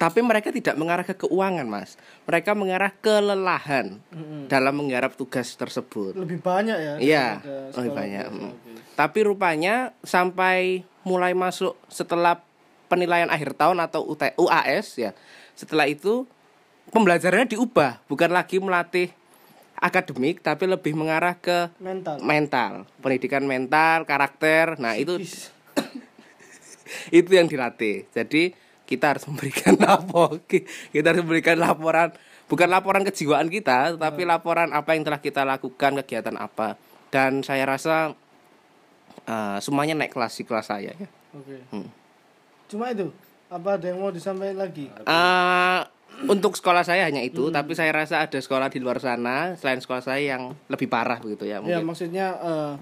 Tapi 0.00 0.24
mereka 0.24 0.48
tidak 0.48 0.80
mengarah 0.80 1.04
ke 1.04 1.12
keuangan, 1.12 1.68
Mas. 1.68 2.00
Mereka 2.24 2.56
mengarah 2.56 2.88
kelelahan 3.04 4.00
dalam 4.48 4.80
menggarap 4.80 5.12
tugas 5.12 5.52
tersebut. 5.60 6.16
Lebih 6.16 6.40
banyak 6.40 6.78
ya? 6.80 6.94
Iya, 6.96 7.26
lebih 7.76 7.92
banyak. 7.92 8.24
biasa. 8.32 8.48
mm. 8.48 8.78
Tapi 8.96 9.18
rupanya 9.28 9.92
sampai 10.00 10.88
mulai 11.04 11.36
masuk 11.36 11.76
setelah 11.92 12.40
penilaian 12.88 13.28
akhir 13.28 13.52
tahun 13.60 13.76
atau 13.84 14.00
UT, 14.08 14.24
UAS 14.40 14.96
ya. 14.96 15.12
Setelah 15.52 15.84
itu 15.84 16.24
pembelajarannya 16.96 17.52
diubah, 17.52 18.00
bukan 18.08 18.32
lagi 18.32 18.56
melatih 18.56 19.12
akademik 19.80 20.44
tapi 20.44 20.68
lebih 20.68 20.92
mengarah 20.92 21.36
ke 21.36 21.72
Mental. 21.76 22.20
mental, 22.24 22.72
pendidikan 23.04 23.44
mental, 23.44 24.08
karakter. 24.08 24.80
Nah, 24.80 24.96
itu 24.96 25.20
itu 27.20 27.30
yang 27.32 27.48
dilatih. 27.48 28.08
Jadi 28.12 28.52
kita 28.90 29.14
harus 29.14 29.24
memberikan 29.24 29.78
apa? 29.88 30.42
Kita 30.90 31.06
harus 31.06 31.22
memberikan 31.22 31.56
laporan 31.56 32.10
bukan 32.44 32.66
laporan 32.66 33.06
kejiwaan 33.06 33.46
kita, 33.46 33.94
tetapi 33.94 34.26
laporan 34.26 34.74
apa 34.74 34.90
yang 34.92 35.06
telah 35.06 35.18
kita 35.18 35.46
lakukan, 35.46 36.02
kegiatan 36.02 36.34
apa. 36.34 36.74
dan 37.08 37.42
saya 37.42 37.62
rasa 37.64 38.14
eh, 39.24 39.58
semuanya 39.60 39.94
naik 39.96 40.10
kelas 40.10 40.34
di 40.34 40.44
kelas 40.44 40.66
saya 40.66 40.90
ya. 40.92 41.06
Oke. 41.32 41.58
Hmm. 41.70 41.88
Cuma 42.66 42.90
itu. 42.90 43.10
Apa 43.46 43.74
ada 43.74 43.82
yang 43.84 43.98
mau 43.98 44.10
disampaikan 44.10 44.58
lagi? 44.60 44.86
Eh, 44.86 45.80
untuk 46.22 46.54
sekolah 46.54 46.82
saya 46.82 47.02
hanya 47.04 47.18
itu, 47.20 47.42
Hmm. 47.44 47.50
tapi 47.52 47.74
saya 47.74 47.90
rasa 47.92 48.22
ada 48.22 48.34
sekolah 48.36 48.66
di 48.66 48.78
luar 48.78 48.98
sana 48.98 49.54
selain 49.56 49.78
sekolah 49.78 49.98
saya 50.00 50.34
yang 50.34 50.54
lebih 50.66 50.86
parah 50.86 51.18
begitu 51.18 51.46
ya 51.46 51.58
Ya 51.58 51.58
mungkin. 51.60 51.82
maksudnya 51.84 52.26
eh, 52.36 52.72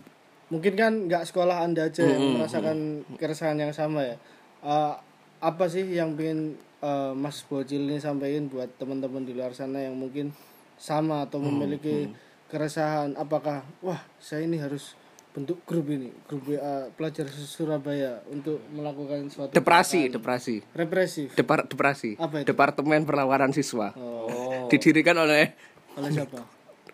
mungkin 0.48 0.72
kan 0.74 0.92
nggak 1.04 1.24
sekolah 1.24 1.60
anda 1.62 1.86
aja 1.86 2.04
yang 2.04 2.36
merasakan 2.36 2.76
keresahan 3.16 3.56
yang 3.58 3.72
sama 3.72 4.04
ya. 4.04 4.16
Eh, 4.62 4.94
apa 5.38 5.70
sih 5.70 5.86
yang 5.86 6.14
pengen 6.18 6.54
eh, 6.80 7.12
Mas 7.14 7.42
Bocil 7.46 7.86
ini 7.86 7.98
sampaikan 7.98 8.50
buat 8.50 8.70
teman-teman 8.76 9.22
di 9.22 9.34
luar 9.34 9.54
sana 9.54 9.82
yang 9.82 9.94
mungkin 9.94 10.34
sama 10.78 11.26
atau 11.26 11.38
memiliki 11.42 12.10
keresahan? 12.46 13.14
Apakah 13.14 13.62
wah 13.82 14.02
saya 14.18 14.46
ini 14.46 14.58
harus 14.58 14.94
bentuk 15.28 15.62
grup 15.62 15.86
ini 15.86 16.10
grup 16.26 16.50
WA 16.50 16.90
pelajar 16.98 17.28
Surabaya 17.30 18.18
untuk 18.26 18.58
melakukan 18.74 19.30
suatu 19.30 19.54
Depresi, 19.54 20.10
depresi. 20.10 20.58
represif 20.74 21.36
Depar 21.38 21.62
depresi. 21.68 22.18
Apa 22.18 22.42
itu? 22.42 22.50
Departemen 22.50 23.06
Perlawanan 23.06 23.54
Siswa. 23.54 23.94
oh, 23.94 24.66
Didirikan 24.66 25.14
oleh 25.14 25.54
oleh 25.94 26.10
siapa? 26.10 26.42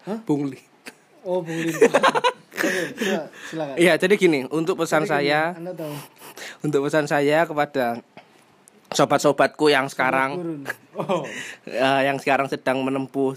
Hah? 0.04 0.20
Bung 0.28 0.52
Li. 0.52 0.60
Oh 1.24 1.40
Bung 1.40 1.56
Limpa. 1.56 1.88
Oke, 2.54 2.68
silakan. 3.48 3.74
Iya, 3.80 3.92
jadi 3.96 4.14
gini, 4.16 4.44
untuk 4.48 4.80
pesan 4.80 5.04
saya, 5.04 5.56
Anda 5.56 5.72
tahu. 5.72 5.92
untuk 6.68 6.80
pesan 6.88 7.04
saya 7.08 7.44
kepada 7.48 8.00
sobat-sobatku 8.92 9.72
yang 9.72 9.88
sekarang. 9.88 10.30
Oh. 10.94 11.26
eh, 11.66 12.02
yang 12.06 12.22
sekarang 12.22 12.46
sedang 12.46 12.78
menempuh 12.86 13.34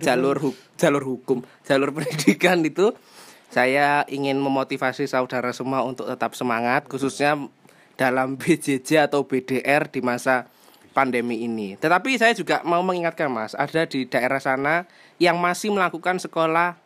jalur 0.00 0.40
hu- 0.40 0.56
jalur 0.80 1.04
hukum, 1.04 1.44
jalur 1.68 1.92
pendidikan 1.96 2.64
itu 2.64 2.88
saya 3.52 4.00
ingin 4.08 4.40
memotivasi 4.40 5.04
saudara 5.04 5.52
semua 5.52 5.84
untuk 5.84 6.08
tetap 6.08 6.32
semangat 6.32 6.88
khususnya 6.88 7.36
dalam 8.00 8.40
BJJ 8.40 9.12
atau 9.12 9.28
BDR 9.28 9.92
di 9.92 10.00
masa 10.00 10.48
pandemi 10.96 11.44
ini. 11.44 11.76
Tetapi 11.76 12.16
saya 12.16 12.32
juga 12.32 12.64
mau 12.64 12.80
mengingatkan 12.80 13.28
Mas, 13.28 13.52
ada 13.52 13.84
di 13.84 14.08
daerah 14.08 14.40
sana 14.40 14.88
yang 15.20 15.36
masih 15.36 15.76
melakukan 15.76 16.16
sekolah 16.16 16.80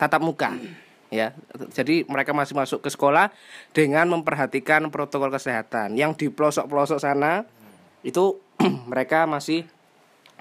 tatap 0.00 0.24
muka. 0.24 0.56
Ya, 1.06 1.38
jadi 1.70 2.02
mereka 2.10 2.34
masih 2.34 2.58
masuk 2.58 2.82
ke 2.82 2.90
sekolah 2.90 3.30
dengan 3.70 4.10
memperhatikan 4.10 4.90
protokol 4.90 5.30
kesehatan. 5.30 5.94
Yang 5.94 6.12
di 6.18 6.26
pelosok-pelosok 6.34 6.98
sana 6.98 7.46
itu 8.02 8.42
mereka 8.90 9.22
masih 9.30 9.62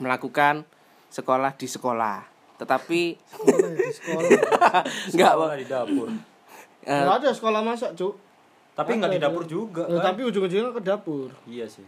melakukan 0.02 0.66
sekolah 1.14 1.54
di 1.54 1.68
sekolah. 1.70 2.26
Tetapi 2.58 3.02
Sekolah 3.20 3.62
ya, 3.62 3.78
di 3.78 3.94
sekolah. 3.94 4.22
enggak 5.14 5.34
Sekolah 5.38 5.56
di 5.56 5.66
dapur. 5.70 6.08
Nggak 6.86 7.16
ada 7.22 7.30
sekolah 7.30 7.62
masak, 7.62 7.92
Cuk. 7.94 8.14
Tapi 8.76 8.92
nggak 9.00 9.12
di 9.16 9.20
dapur 9.24 9.44
juga 9.48 9.88
Loh, 9.88 10.04
kan? 10.04 10.12
tapi 10.12 10.28
ujung-ujungnya 10.28 10.74
ke 10.76 10.82
dapur. 10.84 11.30
Iya 11.48 11.70
sih. 11.70 11.86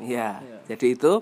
Ya, 0.00 0.40
jadi 0.70 0.96
itu 0.96 1.20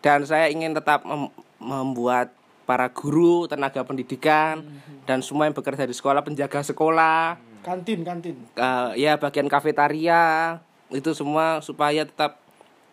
dan 0.00 0.22
saya 0.24 0.46
ingin 0.46 0.72
tetap 0.72 1.02
mem- 1.02 1.34
membuat 1.58 2.30
para 2.70 2.86
guru, 2.94 3.50
tenaga 3.50 3.82
pendidikan 3.82 4.62
dan 5.02 5.26
semua 5.26 5.50
yang 5.50 5.58
bekerja 5.58 5.90
di 5.90 5.90
sekolah, 5.90 6.22
penjaga 6.22 6.62
sekolah, 6.62 7.34
Kantin, 7.66 8.06
kantin. 8.06 8.38
eh, 8.54 8.90
ya 8.94 9.18
bagian 9.18 9.50
kafetaria 9.50 10.62
itu 10.94 11.10
semua 11.10 11.58
supaya 11.66 12.06
tetap 12.06 12.38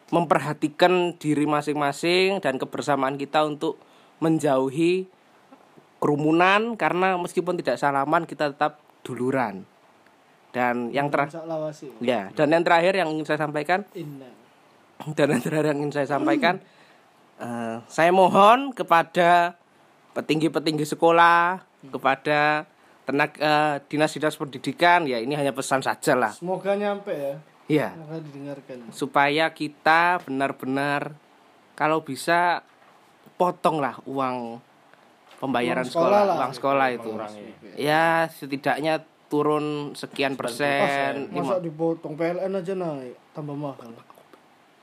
memperhatikan 0.09 1.13
diri 1.21 1.45
masing-masing 1.45 2.41
dan 2.41 2.57
kebersamaan 2.57 3.21
kita 3.21 3.45
untuk 3.45 3.77
menjauhi 4.17 5.05
kerumunan 6.01 6.73
karena 6.73 7.13
meskipun 7.21 7.61
tidak 7.61 7.77
salaman 7.77 8.25
kita 8.25 8.57
tetap 8.57 8.81
duluran. 9.05 9.61
Dan 10.49 10.89
yang 10.89 11.13
terakhir 11.13 11.45
ya, 12.01 12.33
dan 12.33 12.49
yang 12.49 12.65
terakhir 12.65 12.97
yang 12.97 13.13
ingin 13.13 13.29
saya 13.29 13.45
sampaikan 13.45 13.85
Inna. 13.93 14.25
dan 15.17 15.37
yang 15.37 15.41
terakhir 15.45 15.69
yang 15.69 15.77
ingin 15.85 15.93
saya 15.93 16.07
sampaikan 16.09 16.65
eh, 17.37 17.77
saya 17.85 18.09
mohon 18.09 18.73
kepada 18.73 19.53
petinggi-petinggi 20.17 20.81
sekolah 20.89 21.61
kepada 21.93 22.65
tenaga 23.05 23.77
dinas-dinas 23.85 24.33
pendidikan 24.33 25.05
ya 25.05 25.21
ini 25.21 25.37
hanya 25.37 25.53
pesan 25.53 25.85
saja 25.85 26.17
lah 26.17 26.33
Semoga 26.33 26.73
nyampe 26.73 27.13
ya. 27.13 27.35
ya 27.69 27.89
didengarkan. 28.19 28.89
supaya 28.89 29.53
kita 29.53 30.25
benar-benar 30.25 31.13
kalau 31.77 32.01
bisa 32.01 32.65
potonglah 33.37 34.01
uang 34.09 34.57
pembayaran 35.37 35.85
Uang 35.85 35.93
sekolah 35.93 36.09
sekolah, 36.09 36.21
lah. 36.25 36.37
uang 36.41 36.53
sekolah 36.57 36.87
itu 36.97 37.09
ya 37.77 38.25
setidaknya 38.33 39.05
turun 39.29 39.93
sekian 39.93 40.33
persen 40.33 41.29
Masa 41.29 41.59
dipotong 41.61 42.15
PLN 42.15 42.63
aja 42.63 42.73
naik, 42.73 43.15
tambah 43.35 43.59
mahal. 43.59 43.91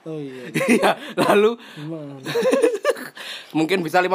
Oh 0.04 0.20
iya. 0.20 0.52
Iya, 0.68 0.90
lalu 1.16 1.56
mungkin 3.56 3.80
bisa 3.80 4.04
50% 4.04 4.12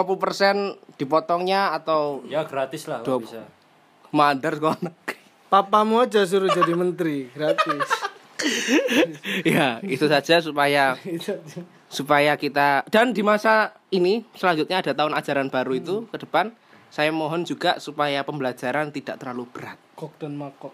dipotongnya 1.00 1.72
atau 1.72 2.22
Ya 2.28 2.44
gratis 2.44 2.86
lah 2.86 3.00
kalau 3.02 3.24
bisa. 3.24 3.48
mandar 4.12 4.60
negeri. 4.60 5.18
Papamu 5.52 6.04
aja 6.04 6.22
suruh 6.28 6.52
jadi 6.52 6.76
menteri 6.78 7.32
gratis. 7.34 7.88
ya, 9.48 9.80
itu 9.82 10.06
saja 10.06 10.40
supaya 10.40 10.94
supaya 11.98 12.38
kita 12.38 12.86
dan 12.88 13.12
di 13.12 13.26
masa 13.26 13.74
ini 13.90 14.22
selanjutnya 14.38 14.84
ada 14.86 14.94
tahun 14.94 15.18
ajaran 15.18 15.48
baru 15.50 15.74
itu 15.74 15.96
ke 16.08 16.22
depan 16.22 16.54
saya 16.90 17.10
mohon 17.10 17.42
juga 17.42 17.82
supaya 17.82 18.22
pembelajaran 18.22 18.94
tidak 18.94 19.18
terlalu 19.18 19.50
berat. 19.50 19.78
Kok 19.98 20.22
dan 20.22 20.38
makok. 20.38 20.74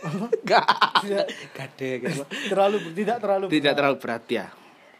Enggak. 0.00 0.64
Tidak 1.04 1.26
Gade 1.54 1.90
gitu. 2.02 2.22
terlalu 2.50 2.76
tidak 2.96 3.16
terlalu 3.20 3.44
Tidak 3.46 3.62
berat. 3.62 3.76
terlalu 3.78 3.96
berat 4.00 4.24
ya. 4.26 4.46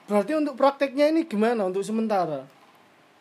Berarti 0.06 0.32
untuk 0.34 0.54
prakteknya 0.58 1.06
ini 1.10 1.22
gimana 1.26 1.66
untuk 1.66 1.82
sementara? 1.86 2.46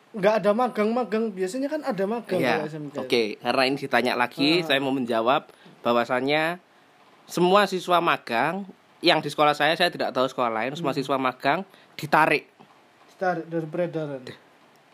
Nggak 0.09 0.33
ada 0.41 0.51
magang-magang, 0.57 1.29
biasanya 1.29 1.69
kan 1.69 1.81
ada 1.85 2.03
magang 2.09 2.41
Ya. 2.41 2.65
SMK. 2.65 2.97
Oke, 2.97 3.37
karena 3.37 3.63
ini 3.69 3.77
ditanya 3.77 4.13
lagi, 4.17 4.65
saya 4.65 4.81
mau 4.81 4.89
menjawab 4.89 5.45
bahwasannya 5.85 6.57
semua 7.29 7.69
siswa 7.69 8.01
magang 8.01 8.65
yang 8.99 9.21
di 9.21 9.29
sekolah 9.29 9.53
saya 9.53 9.77
saya 9.77 9.93
tidak 9.93 10.09
tahu 10.11 10.25
sekolah 10.25 10.49
lain, 10.49 10.73
semua 10.73 10.91
siswa 10.91 11.15
magang 11.15 11.61
ditarik 11.93 12.49
Ditarik 13.15 13.45
dari 13.47 13.67
peredaran. 13.67 14.21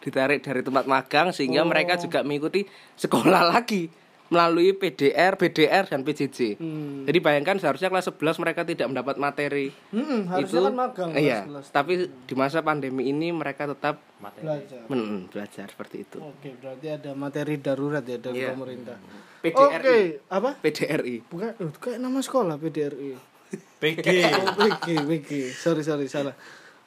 ditarik 0.02 0.40
dari 0.42 0.62
tempat 0.62 0.86
magang 0.86 1.34
sehingga 1.34 1.66
mereka 1.66 1.98
juga 1.98 2.22
mengikuti 2.22 2.66
sekolah 2.98 3.42
lagi 3.58 3.90
melalui 4.28 4.72
PDR, 4.72 5.34
BDR 5.34 5.86
dan 5.86 6.02
PJJ. 6.02 6.58
Hmm. 6.58 7.06
Jadi 7.06 7.20
bayangkan 7.20 7.56
seharusnya 7.56 7.88
kelas 7.88 8.10
11 8.10 8.42
mereka 8.42 8.62
tidak 8.62 8.88
mendapat 8.88 9.16
materi 9.16 9.70
Hmm, 9.90 10.26
harusnya 10.28 10.60
itu. 10.60 10.66
kan 10.66 10.76
magang 10.76 11.10
iya. 11.14 11.46
kelas-kelas. 11.46 11.66
Tapi 11.70 11.94
di 12.26 12.34
masa 12.34 12.60
pandemi 12.60 13.06
ini 13.06 13.30
mereka 13.30 13.68
tetap 13.68 14.02
belajar. 14.36 14.82
men- 14.88 15.30
belajar 15.30 15.70
seperti 15.70 16.02
itu. 16.02 16.18
Oke, 16.18 16.58
berarti 16.58 16.88
ada 16.90 17.14
materi 17.14 17.56
darurat 17.56 18.02
ya 18.02 18.18
dari 18.18 18.42
Iya. 18.42 18.52
pemerintah. 18.52 18.98
PDRI. 19.40 19.78
Oke, 19.78 19.98
apa? 20.26 20.50
PDRI. 20.58 21.16
Bukan, 21.24 21.50
kayak 21.78 22.00
nama 22.00 22.20
sekolah 22.20 22.58
PDRI. 22.58 23.14
PG. 23.78 24.08
Oh, 24.34 24.58
PG, 24.58 24.88
PG. 25.06 25.30
Sorry, 25.54 25.86
sorry, 25.86 26.08
salah. 26.08 26.34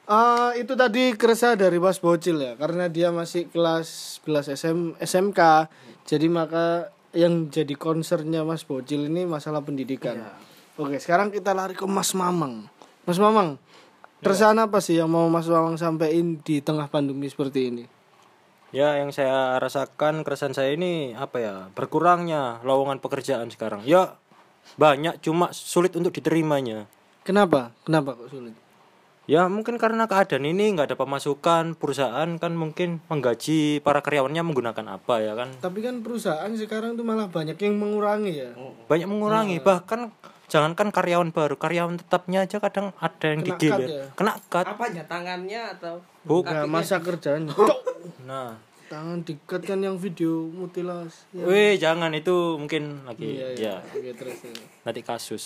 Eh, 0.03 0.51
itu 0.59 0.73
tadi 0.73 1.13
keresahan 1.13 1.55
dari 1.55 1.77
Mas 1.77 1.97
Bocil 1.97 2.35
ya, 2.35 2.57
karena 2.57 2.89
dia 2.89 3.09
masih 3.09 3.47
kelas 3.47 3.87
11 4.19 4.49
SM, 4.49 4.79
SMK. 4.99 5.69
Jadi 6.03 6.27
maka 6.27 6.89
yang 7.13 7.49
jadi 7.49 7.73
concernnya 7.73 8.45
Mas 8.45 8.61
Bocil 8.61 9.09
ini 9.09 9.25
masalah 9.25 9.65
pendidikan. 9.65 10.21
Oke, 10.77 11.01
sekarang 11.01 11.33
kita 11.33 11.51
lari 11.51 11.73
ke 11.73 11.83
Mas 11.89 12.13
Mamang. 12.13 12.69
Mas 13.03 13.17
Mamang, 13.17 13.57
keresahan 14.21 14.57
apa 14.61 14.79
sih 14.79 15.01
yang 15.01 15.09
mau 15.09 15.25
Mas 15.27 15.49
Mamang 15.49 15.75
sampaikan 15.75 16.37
di 16.39 16.61
tengah 16.61 16.87
pandemi 16.87 17.25
seperti 17.25 17.73
ini? 17.73 17.83
Ya 18.69 19.01
yang 19.01 19.09
saya 19.09 19.57
rasakan 19.57 20.21
keresahan 20.21 20.53
saya 20.53 20.77
ini 20.77 21.17
apa 21.17 21.41
ya 21.41 21.55
berkurangnya 21.73 22.61
lowongan 22.61 23.01
pekerjaan 23.01 23.49
sekarang. 23.49 23.81
Ya 23.81 24.13
banyak 24.77 25.17
cuma 25.25 25.49
sulit 25.49 25.97
untuk 25.97 26.13
diterimanya. 26.13 26.85
Kenapa? 27.25 27.73
Kenapa 27.81 28.13
kok 28.13 28.29
sulit? 28.29 28.53
Ya 29.29 29.45
mungkin 29.45 29.77
karena 29.77 30.09
keadaan 30.09 30.41
ini 30.43 30.73
nggak 30.73 30.89
ada 30.89 30.97
pemasukan 30.97 31.77
perusahaan 31.77 32.25
kan 32.35 32.51
mungkin 32.51 32.97
menggaji 33.05 33.77
para 33.77 34.01
karyawannya 34.01 34.41
menggunakan 34.41 34.85
apa 34.91 35.21
ya 35.21 35.37
kan 35.37 35.53
Tapi 35.55 35.85
kan 35.85 36.01
perusahaan 36.01 36.49
sekarang 36.51 36.97
tuh 36.97 37.05
malah 37.05 37.29
banyak 37.29 37.53
yang 37.55 37.77
mengurangi 37.77 38.33
ya. 38.39 38.49
banyak 38.89 39.05
mengurangi 39.05 39.61
bahkan 39.61 40.09
jangankan 40.47 40.89
karyawan 40.89 41.29
baru 41.29 41.53
karyawan 41.55 42.01
tetapnya 42.01 42.41
aja 42.41 42.57
kadang 42.57 42.89
ada 42.97 43.25
yang 43.27 43.39
Kena 43.39 43.49
digilir 43.53 43.77
cut 43.77 43.85
ya? 43.87 44.05
kena 44.17 44.33
cut 44.49 44.65
Apanya 44.67 45.03
tangannya 45.05 45.61
atau 45.69 45.93
bukan 46.23 46.55
Nah, 46.55 46.65
masa 46.67 46.97
kerjanya. 46.97 47.53
Nah 48.25 48.57
Tangan 48.89 49.21
dikat 49.21 49.61
kan 49.61 49.77
yang 49.77 49.93
video 49.95 50.49
mutilasi. 50.49 51.29
Ya. 51.31 51.45
weh 51.45 51.77
jangan 51.77 52.09
itu 52.11 52.33
mungkin 52.57 53.05
lagi 53.05 53.37
Iya, 53.37 53.47
iya. 53.53 53.73
ya 53.77 53.85
Oke, 53.85 54.09
terus. 54.11 54.41
terus. 54.41 54.57
nanti 54.81 55.01
kasus 55.03 55.43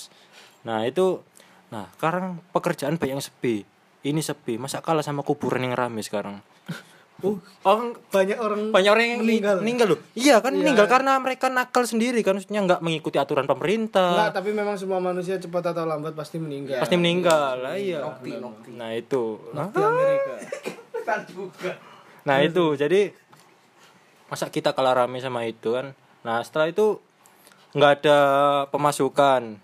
nah 0.63 0.87
itu 0.87 1.19
nah 1.67 1.91
sekarang 1.91 2.39
pekerjaan 2.49 2.95
banyak 2.95 3.11
yang 3.11 3.19
sepi 3.19 3.67
ini 4.03 4.19
sepi 4.19 4.55
masa 4.55 4.79
kalah 4.79 5.01
sama 5.01 5.21
kuburan 5.21 5.63
yang 5.63 5.73
rame 5.73 5.99
sekarang 5.99 6.39
Oh, 7.23 7.39
Oh, 7.63 7.79
banyak 8.11 8.35
orang 8.35 8.75
banyak 8.75 8.91
orang 8.91 9.05
yang 9.07 9.21
meninggal. 9.23 9.55
meninggal 9.63 9.87
loh. 9.95 9.99
Iya 10.11 10.43
kan 10.43 10.51
Iya. 10.51 10.59
meninggal 10.59 10.91
karena 10.91 11.15
mereka 11.15 11.47
nakal 11.47 11.87
sendiri 11.87 12.19
kan 12.19 12.35
maksudnya 12.35 12.59
nggak 12.59 12.83
mengikuti 12.83 13.15
aturan 13.15 13.45
Enggak, 13.45 13.55
pemerintah. 13.55 14.27
tapi 14.27 14.51
memang 14.51 14.75
semua 14.75 14.99
manusia 14.99 15.39
cepat 15.39 15.71
atau 15.71 15.87
lambat 15.87 16.11
pasti 16.11 16.35
meninggal. 16.35 16.83
Pasti 16.83 16.99
meninggal 16.99 17.63
lah 17.63 17.79
iya. 17.79 18.03
Nah 18.67 18.91
itu. 18.91 19.39
Di 19.39 19.79
Amerika. 19.79 20.35
Nah 22.23 22.37
itu 22.39 22.75
jadi 22.75 23.15
masa 24.27 24.47
kita 24.47 24.71
kalah 24.71 25.05
rame 25.05 25.23
sama 25.23 25.43
itu 25.43 25.71
kan. 25.71 25.95
Nah 26.21 26.43
setelah 26.43 26.67
itu 26.67 26.99
nggak 27.71 28.03
ada 28.03 28.19
pemasukan, 28.67 29.62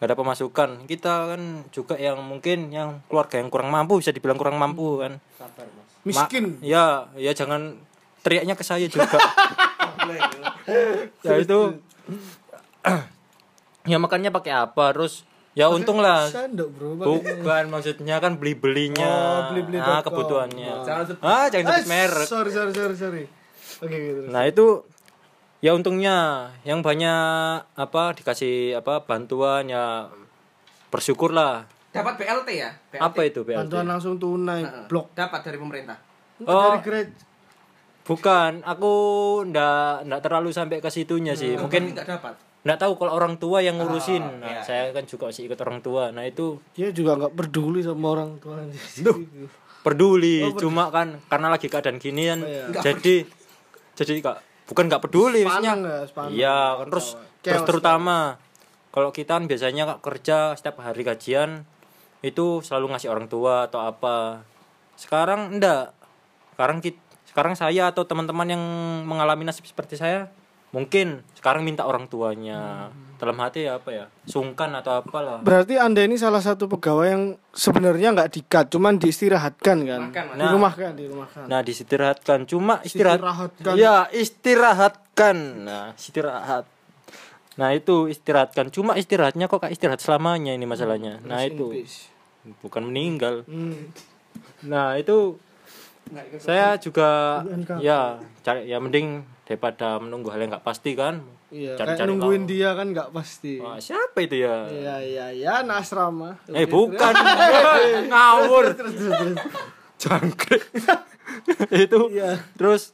nggak 0.00 0.06
ada 0.06 0.16
pemasukan. 0.16 0.70
Kita 0.84 1.12
kan 1.28 1.40
juga 1.68 1.94
yang 1.94 2.16
mungkin 2.18 2.68
yang 2.70 3.04
keluarga 3.04 3.36
yang 3.36 3.46
kurang 3.46 3.68
mampu 3.68 4.00
bisa 4.00 4.10
dibilang 4.10 4.34
kurang 4.34 4.56
mampu 4.56 4.96
kan. 4.98 5.20
Ma- 5.36 5.52
Miskin. 6.02 6.56
ya 6.60 7.12
ya 7.14 7.30
jangan 7.30 7.76
teriaknya 8.20 8.56
ke 8.56 8.64
saya 8.64 8.88
juga. 8.88 9.20
ya 11.22 11.34
itu 11.36 11.60
ya 13.82 13.96
makannya 13.96 14.30
pakai 14.30 14.52
apa 14.54 14.92
terus 14.92 15.24
ya 15.52 15.66
untung 15.66 15.98
lah 15.98 16.24
Sandok, 16.24 16.68
Bro. 16.70 16.88
pakai- 16.96 17.36
bukan 17.36 17.64
maksudnya 17.68 18.16
kan 18.16 18.36
beli 18.36 18.54
belinya 18.54 19.04
Oh, 19.04 19.40
beli-beli 19.50 19.76
ah 19.76 19.98
dot 19.98 20.00
com. 20.00 20.04
kebutuhannya 20.10 20.72
Jangan 20.82 21.04
sebut- 21.06 21.22
ah 21.22 21.46
jangan 21.48 21.64
sebut 21.66 21.76
Eh, 21.76 21.86
merek 21.86 22.26
Sorry, 22.26 22.50
sorry, 22.50 22.72
sorry, 22.72 22.94
sorry. 22.94 23.24
Oke, 23.80 23.92
gitu. 23.92 24.20
nah 24.28 24.42
itu 24.44 24.66
ya 25.60 25.70
untungnya 25.70 26.16
yang 26.62 26.80
banyak 26.80 27.20
apa 27.70 28.02
dikasih 28.12 28.76
apa 28.76 29.04
bantuan 29.04 29.66
ya 29.66 30.08
bersyukurlah 30.88 31.68
Dapat 31.90 32.16
BLT 32.16 32.48
ya? 32.54 32.70
BLT. 32.88 33.02
apa 33.02 33.20
itu 33.24 33.40
BLT 33.42 33.58
Bantuan 33.60 33.82
langsung 33.84 34.14
tunai, 34.14 34.62
Heeh. 34.62 34.86
blok. 34.86 35.10
Dapat 35.10 35.40
dari 35.42 35.58
pemerintah. 35.58 35.98
Oh. 36.40 36.70
Dari 36.70 36.80
gereja. 36.80 37.12
bukan 38.00 38.62
aku 38.62 38.92
ndak 39.44 40.02
ndak 40.04 40.20
terlalu 40.20 40.50
sampai 40.50 40.78
ke 40.78 40.88
situnya 40.88 41.34
sih 41.34 41.54
mungkin 41.54 41.92
enggak 41.92 42.08
dapat. 42.08 42.34
nggak 42.60 42.78
tahu 42.78 42.92
kalau 42.96 43.12
orang 43.12 43.36
tua 43.36 43.60
yang 43.60 43.76
ngurusin 43.76 44.18
Oh, 44.18 44.38
nah 44.38 44.50
iya, 44.50 44.60
saya 44.60 44.82
kan 44.90 45.04
juga 45.04 45.28
masih 45.28 45.46
ikut 45.46 45.58
orang 45.58 45.78
tua 45.78 46.10
nah 46.10 46.22
itu 46.22 46.58
Dia 46.72 46.90
juga 46.90 47.14
nggak 47.14 47.32
peduli 47.32 47.80
sama 47.80 48.06
orang 48.10 48.38
tua. 48.38 48.56
peduli 49.84 50.42
cuma 50.56 50.90
kan 50.90 51.22
karena 51.24 51.48
lagi 51.48 51.66
keadaan 51.66 51.96
gini 51.96 52.22
kan 52.26 52.40
jadi 52.82 53.14
jadi 53.94 54.12
kak 54.20 54.36
bukan 54.70 54.86
nggak 54.86 55.02
peduli 55.02 55.42
maksudnya. 55.42 55.74
Sepanang 55.74 55.80
ya, 55.82 56.00
sepanang. 56.06 56.30
iya 56.32 56.58
terus 56.86 57.06
terus 57.42 57.62
terutama 57.66 58.38
kalau 58.94 59.10
kita 59.10 59.38
kan 59.38 59.44
biasanya 59.50 59.98
kerja 59.98 60.54
setiap 60.54 60.82
hari 60.82 61.02
gajian 61.02 61.66
itu 62.22 62.62
selalu 62.62 62.94
ngasih 62.94 63.10
orang 63.10 63.26
tua 63.26 63.66
atau 63.66 63.82
apa. 63.82 64.46
Sekarang 64.94 65.58
enggak 65.58 65.96
sekarang 66.54 66.78
kita 66.84 67.00
sekarang 67.30 67.54
saya 67.54 67.94
atau 67.94 68.02
teman-teman 68.02 68.58
yang 68.58 68.62
mengalami 69.06 69.46
nasib 69.46 69.62
seperti 69.62 69.94
saya 69.94 70.26
mungkin 70.74 71.22
sekarang 71.38 71.62
minta 71.62 71.86
orang 71.86 72.10
tuanya 72.10 72.90
dalam 73.20 73.36
hati 73.36 73.68
ya 73.68 73.76
apa 73.76 73.92
ya 73.92 74.04
sungkan 74.24 74.72
atau 74.72 75.04
apalah 75.04 75.44
Berarti 75.44 75.76
Anda 75.76 76.08
ini 76.08 76.16
salah 76.16 76.40
satu 76.40 76.72
pegawai 76.72 77.06
yang 77.12 77.24
sebenarnya 77.52 78.16
nggak 78.16 78.30
dikat, 78.32 78.72
cuman 78.72 78.96
diistirahatkan 78.96 79.76
kan? 79.84 80.00
Makan. 80.08 80.24
Di 80.40 80.46
rumah 80.48 80.72
kan, 80.72 80.92
di 80.96 81.04
rumah 81.04 81.28
kan. 81.28 81.44
Nah, 81.44 81.60
disistirahatkan. 81.60 82.48
Cuma 82.48 82.80
istirahat. 82.80 83.20
Istirahatkan. 83.20 83.74
Ya, 83.76 84.08
istirahatkan. 84.08 85.36
Nah, 85.68 85.92
istirahat. 86.00 86.64
Nah, 87.60 87.76
itu 87.76 88.08
istirahatkan. 88.08 88.72
Cuma 88.72 88.96
istirahatnya 88.96 89.44
kok 89.52 89.60
kayak 89.60 89.76
istirahat 89.76 90.00
selamanya 90.00 90.56
ini 90.56 90.64
masalahnya. 90.64 91.20
Nah, 91.28 91.44
Rest 91.44 91.52
itu 91.52 91.66
peace. 91.68 91.98
bukan 92.64 92.88
meninggal. 92.88 93.44
Hmm. 93.44 93.92
Nah, 94.64 94.96
itu 94.96 95.36
saya 96.40 96.80
juga 96.80 97.42
ya 97.84 98.18
cari 98.42 98.66
ya 98.66 98.80
mending 98.80 99.22
daripada 99.44 100.00
menunggu 100.00 100.32
hal 100.32 100.40
yang 100.40 100.56
nggak 100.56 100.64
pasti 100.64 100.96
kan. 100.96 101.20
Iya, 101.50 101.74
Cari- 101.74 101.86
kayak 101.88 101.98
cari 101.98 102.08
nungguin 102.08 102.44
dia 102.44 102.70
kan 102.72 102.86
nggak 102.88 103.10
pasti. 103.10 103.58
Wah, 103.58 103.76
siapa 103.76 104.18
itu 104.20 104.38
ya? 104.38 104.66
Iya, 104.66 104.96
iya, 105.00 105.26
iya, 105.30 105.50
anak 105.60 105.82
asrama. 105.82 106.38
Eh, 106.46 106.64
bukan. 106.64 107.10
Ngawur. 108.10 108.70
Jangkrik. 109.96 110.62
itu 111.84 111.98
Iya. 112.10 112.42
terus 112.54 112.90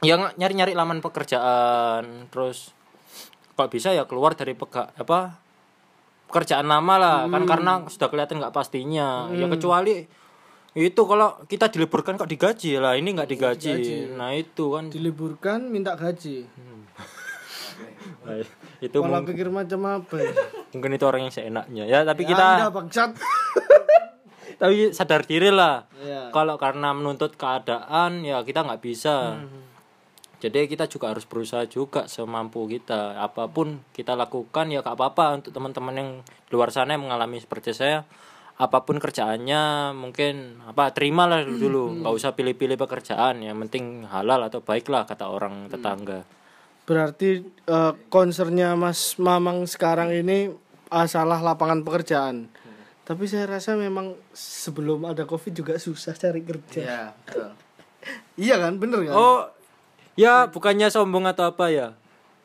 yang 0.00 0.30
nyari-nyari 0.34 0.72
laman 0.72 1.00
pekerjaan 1.00 2.28
terus 2.28 2.72
kok 3.52 3.68
bisa 3.68 3.90
ya 3.90 4.06
keluar 4.06 4.32
dari 4.32 4.54
pega 4.54 4.88
apa 4.94 5.36
pekerjaan 6.24 6.64
lama 6.64 6.94
lah 6.96 7.16
kan 7.26 7.42
Hmm. 7.42 7.50
karena 7.50 7.72
sudah 7.84 8.06
kelihatan 8.06 8.38
nggak 8.38 8.54
pastinya 8.54 9.26
ya 9.28 9.44
kecuali 9.48 10.06
itu 10.72 11.02
kalau 11.02 11.42
kita 11.44 11.68
diliburkan 11.68 12.14
kok 12.14 12.30
digaji 12.30 12.78
lah 12.78 12.94
ini 12.94 13.10
nggak 13.10 13.28
digaji. 13.28 13.74
nah 14.14 14.30
itu 14.30 14.70
kan 14.70 14.88
Diliburkan 14.88 15.66
minta 15.66 15.92
gaji. 15.92 16.46
Nah, 18.24 18.44
itu 18.78 18.96
mung- 19.00 19.24
pikir 19.24 19.48
macam 19.48 19.80
apa 19.88 20.14
ya? 20.16 20.32
mungkin 20.70 20.90
itu 20.92 21.04
orang 21.04 21.20
yang 21.24 21.32
seenaknya. 21.32 21.84
Ya 21.84 22.04
tapi 22.04 22.22
Ya, 22.22 22.28
kita 22.28 22.44
Anda 22.44 22.70
bangsat. 22.70 23.10
tapi 24.60 24.90
sadar 24.90 25.22
diri 25.22 25.50
lah. 25.50 25.86
Iya. 25.98 26.30
kalau 26.30 26.58
karena 26.58 26.90
menuntut 26.90 27.34
keadaan 27.34 28.22
ya 28.22 28.42
kita 28.42 28.62
nggak 28.62 28.82
bisa. 28.82 29.38
Jadi 30.38 30.70
kita 30.70 30.86
juga 30.86 31.10
harus 31.10 31.26
berusaha 31.26 31.66
juga 31.66 32.06
semampu 32.06 32.62
kita. 32.64 33.18
Apa 33.18 33.50
pun 33.50 33.82
kita 33.90 34.14
lakukan 34.14 34.70
ya 34.70 34.86
gak 34.86 34.94
apa-apa 34.94 35.34
untuk 35.34 35.50
teman-teman 35.50 35.94
yang 35.94 36.10
di 36.22 36.52
luar 36.54 36.70
sana 36.70 36.94
yang 36.94 37.10
mengalami 37.10 37.42
seperti 37.42 37.74
saya. 37.74 38.06
Apa 38.54 38.86
pun 38.86 39.02
kerjaannya 39.02 39.90
mungkin 39.98 40.62
apa 40.62 40.94
terimalah 40.94 41.42
dulu. 41.42 41.90
Nggak 42.02 42.14
usah 42.14 42.38
pilih-pilih 42.38 42.78
pekerjaan. 42.78 43.42
Yang 43.42 43.66
penting 43.66 44.06
halal 44.06 44.46
atau 44.46 44.62
baiklah 44.62 45.10
kata 45.10 45.26
orang 45.26 45.66
tetangga 45.66 46.22
Berarti 46.88 47.44
eh, 47.44 47.92
concernnya 48.08 48.72
Mas 48.72 49.20
Mamang 49.20 49.68
sekarang 49.68 50.08
ini 50.08 50.48
ah, 50.88 51.04
salah 51.04 51.44
lapangan 51.44 51.84
pekerjaan. 51.84 52.48
Tapi 53.04 53.24
saya 53.28 53.44
rasa 53.48 53.76
memang 53.76 54.16
sebelum 54.32 55.04
ada 55.04 55.28
Covid 55.28 55.52
juga 55.52 55.76
susah 55.76 56.16
cari 56.16 56.40
kerja. 56.40 56.80
Iya, 56.80 57.02
betul. 57.12 57.50
Iya 58.40 58.54
kan, 58.56 58.72
bener 58.80 59.04
kan? 59.04 59.12
oh 59.12 59.40
ya 60.18 60.50
bukannya 60.50 60.90
sombong 60.90 61.30
atau 61.30 61.46
apa 61.54 61.70
ya 61.70 61.94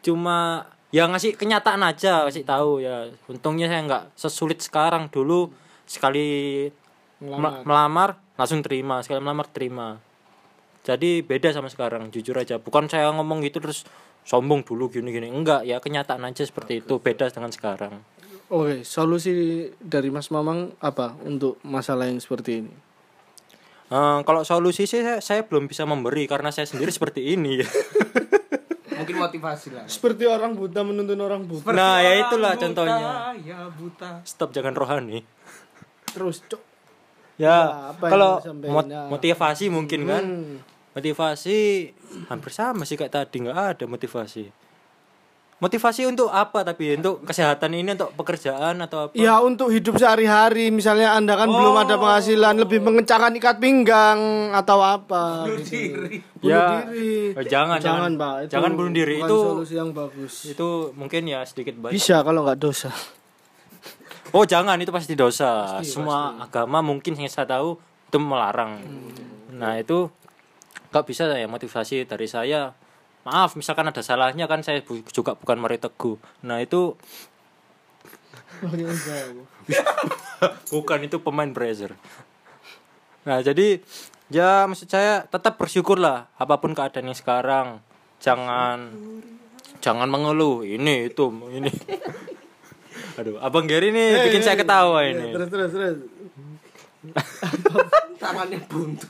cuma 0.06 0.70
ya 0.94 1.10
ngasih 1.10 1.34
kenyataan 1.34 1.82
aja 1.82 2.22
kasih 2.30 2.46
tahu 2.46 2.86
ya 2.86 3.10
untungnya 3.26 3.66
saya 3.66 3.82
nggak 3.82 4.04
sesulit 4.14 4.62
sekarang 4.62 5.10
dulu 5.10 5.50
sekali 5.90 6.70
Melamar. 7.18 7.42
mel- 7.42 7.62
melamar 7.66 8.10
langsung 8.38 8.62
terima 8.62 9.02
sekali 9.02 9.26
melamar 9.26 9.50
terima 9.50 9.98
jadi 10.86 11.26
beda 11.26 11.50
sama 11.50 11.72
sekarang 11.72 12.14
jujur 12.14 12.38
aja 12.38 12.62
bukan 12.62 12.86
saya 12.86 13.10
ngomong 13.10 13.42
gitu 13.42 13.58
terus 13.58 13.90
sombong 14.24 14.62
dulu 14.62 14.88
gini 14.88 15.10
gini 15.10 15.28
enggak 15.28 15.64
ya 15.64 15.78
kenyataan 15.78 16.24
aja 16.24 16.42
seperti 16.42 16.80
itu 16.80 16.98
beda 16.98 17.28
dengan 17.28 17.50
sekarang 17.50 18.00
Oke, 18.46 18.84
solusi 18.84 19.34
dari 19.76 20.08
Mas 20.08 20.30
Mamang 20.30 20.78
apa 20.78 21.18
untuk 21.22 21.58
masalah 21.64 22.06
yang 22.06 22.20
seperti 22.20 22.62
ini? 22.62 22.74
Eh, 23.90 24.20
kalau 24.22 24.44
solusi 24.44 24.84
sih 24.84 25.02
saya, 25.02 25.18
saya 25.20 25.42
belum 25.42 25.66
bisa 25.66 25.84
memberi 25.84 26.24
karena 26.24 26.50
saya 26.50 26.64
sendiri 26.64 26.94
seperti 26.94 27.34
ini 27.34 27.64
Mungkin 28.94 29.16
motivasi 29.18 29.74
lah. 29.74 29.84
Seperti 29.86 30.24
orang 30.24 30.54
buta 30.54 30.80
menuntun 30.80 31.18
orang 31.20 31.44
buta. 31.44 31.66
nah 31.70 32.00
ya 32.00 32.14
itulah 32.22 32.54
buta, 32.54 32.62
contohnya 32.62 33.12
Ya 33.42 33.60
buta. 33.68 34.22
stop 34.24 34.50
jangan 34.50 34.72
rohani 34.72 35.26
Terus, 36.08 36.46
Cok. 36.46 36.62
ya 37.36 37.58
Ya, 37.90 38.00
kalau 38.00 38.38
mot- 38.70 38.86
Ya. 38.86 39.10
motivasi 39.10 39.68
mungkin 39.68 40.06
kan 40.06 40.24
Hmm. 40.24 40.56
Motivasi 40.94 41.58
hampir 42.28 42.50
sama 42.50 42.84
sih 42.84 42.94
kayak 42.94 43.14
tadi 43.14 43.42
nggak 43.42 43.58
ada 43.76 43.86
motivasi. 43.86 44.50
Motivasi 45.56 46.04
untuk 46.04 46.28
apa 46.28 46.60
tapi? 46.62 46.92
Untuk 46.94 47.24
kesehatan 47.24 47.72
ini 47.72 47.96
untuk 47.96 48.12
pekerjaan 48.14 48.84
atau 48.84 49.08
apa? 49.08 49.16
Ya 49.16 49.40
untuk 49.40 49.72
hidup 49.72 49.96
sehari-hari. 49.96 50.68
Misalnya 50.70 51.16
Anda 51.16 51.34
kan 51.34 51.48
belum 51.48 51.76
ada 51.80 51.96
penghasilan 51.96 52.60
lebih 52.60 52.84
mengencangkan 52.84 53.32
ikat 53.34 53.58
pinggang 53.58 54.20
atau 54.52 54.84
apa? 54.84 55.48
Bunuh 55.48 55.64
diri. 55.64 56.20
Bunuh 56.36 56.44
Ya, 56.44 56.84
diri. 56.84 57.32
eh, 57.32 57.46
jangan, 57.48 57.80
Jangan. 57.80 57.80
Jangan. 57.80 58.12
Pak. 58.20 58.36
Itu 58.42 58.52
Jangan 58.52 58.72
bunuh 58.76 58.92
diri, 58.92 59.16
itu- 59.18 59.46
solusi 59.48 59.74
yang 59.74 59.90
bagus. 59.90 60.34
itu 60.44 60.68
mungkin 60.94 61.22
ya 61.26 61.40
sedikit 61.44 61.80
baik 61.80 61.96
Bisa 61.96 62.20
kalau 62.22 62.44
nggak 62.44 62.60
dosa. 62.60 62.92
Oh 64.34 64.44
jangan. 64.44 64.76
Itu 64.76 64.90
pasti 64.90 65.14
dosa. 65.14 65.80
Semua 65.80 66.42
agama 66.42 66.82
mungkin 66.82 67.14
yang 67.14 67.30
saya 67.30 67.46
tahu 67.48 67.78
itu 68.04 68.18
melarang. 68.18 68.82
Nah 69.54 69.78
itu 69.78 70.10
nggak 70.94 71.10
bisa 71.10 71.26
ya 71.34 71.50
motivasi 71.50 72.06
dari 72.06 72.30
saya. 72.30 72.78
Maaf 73.26 73.58
misalkan 73.58 73.90
ada 73.90 74.06
salahnya 74.06 74.46
kan 74.46 74.62
saya 74.62 74.86
bu- 74.86 75.02
juga 75.10 75.34
bukan 75.34 75.58
Mari 75.58 75.82
Teguh. 75.82 76.22
Nah 76.46 76.62
itu 76.62 76.94
bukan 80.74 81.00
itu 81.02 81.18
pemain 81.18 81.50
Brazzer. 81.50 81.98
Nah 83.26 83.42
jadi 83.42 83.82
ya 84.30 84.70
maksud 84.70 84.86
saya 84.86 85.26
tetap 85.26 85.58
bersyukurlah 85.58 86.30
apa 86.38 86.56
pun 86.62 86.78
keadaan 86.78 87.10
yang 87.10 87.18
sekarang. 87.18 87.82
Jangan 88.22 88.94
jangan 89.82 90.08
mengeluh. 90.08 90.62
Ini 90.62 91.10
itu 91.10 91.26
ini. 91.50 91.72
Aduh 93.18 93.42
abang 93.42 93.66
Gary 93.66 93.90
ini 93.90 94.14
bikin 94.30 94.46
saya 94.46 94.60
ketawa 94.60 95.10
ini. 95.10 95.34
Terus 95.34 95.50
terus 95.50 95.72
terus. 95.74 95.98
Tangannya 98.22 98.60
buntu. 98.70 99.08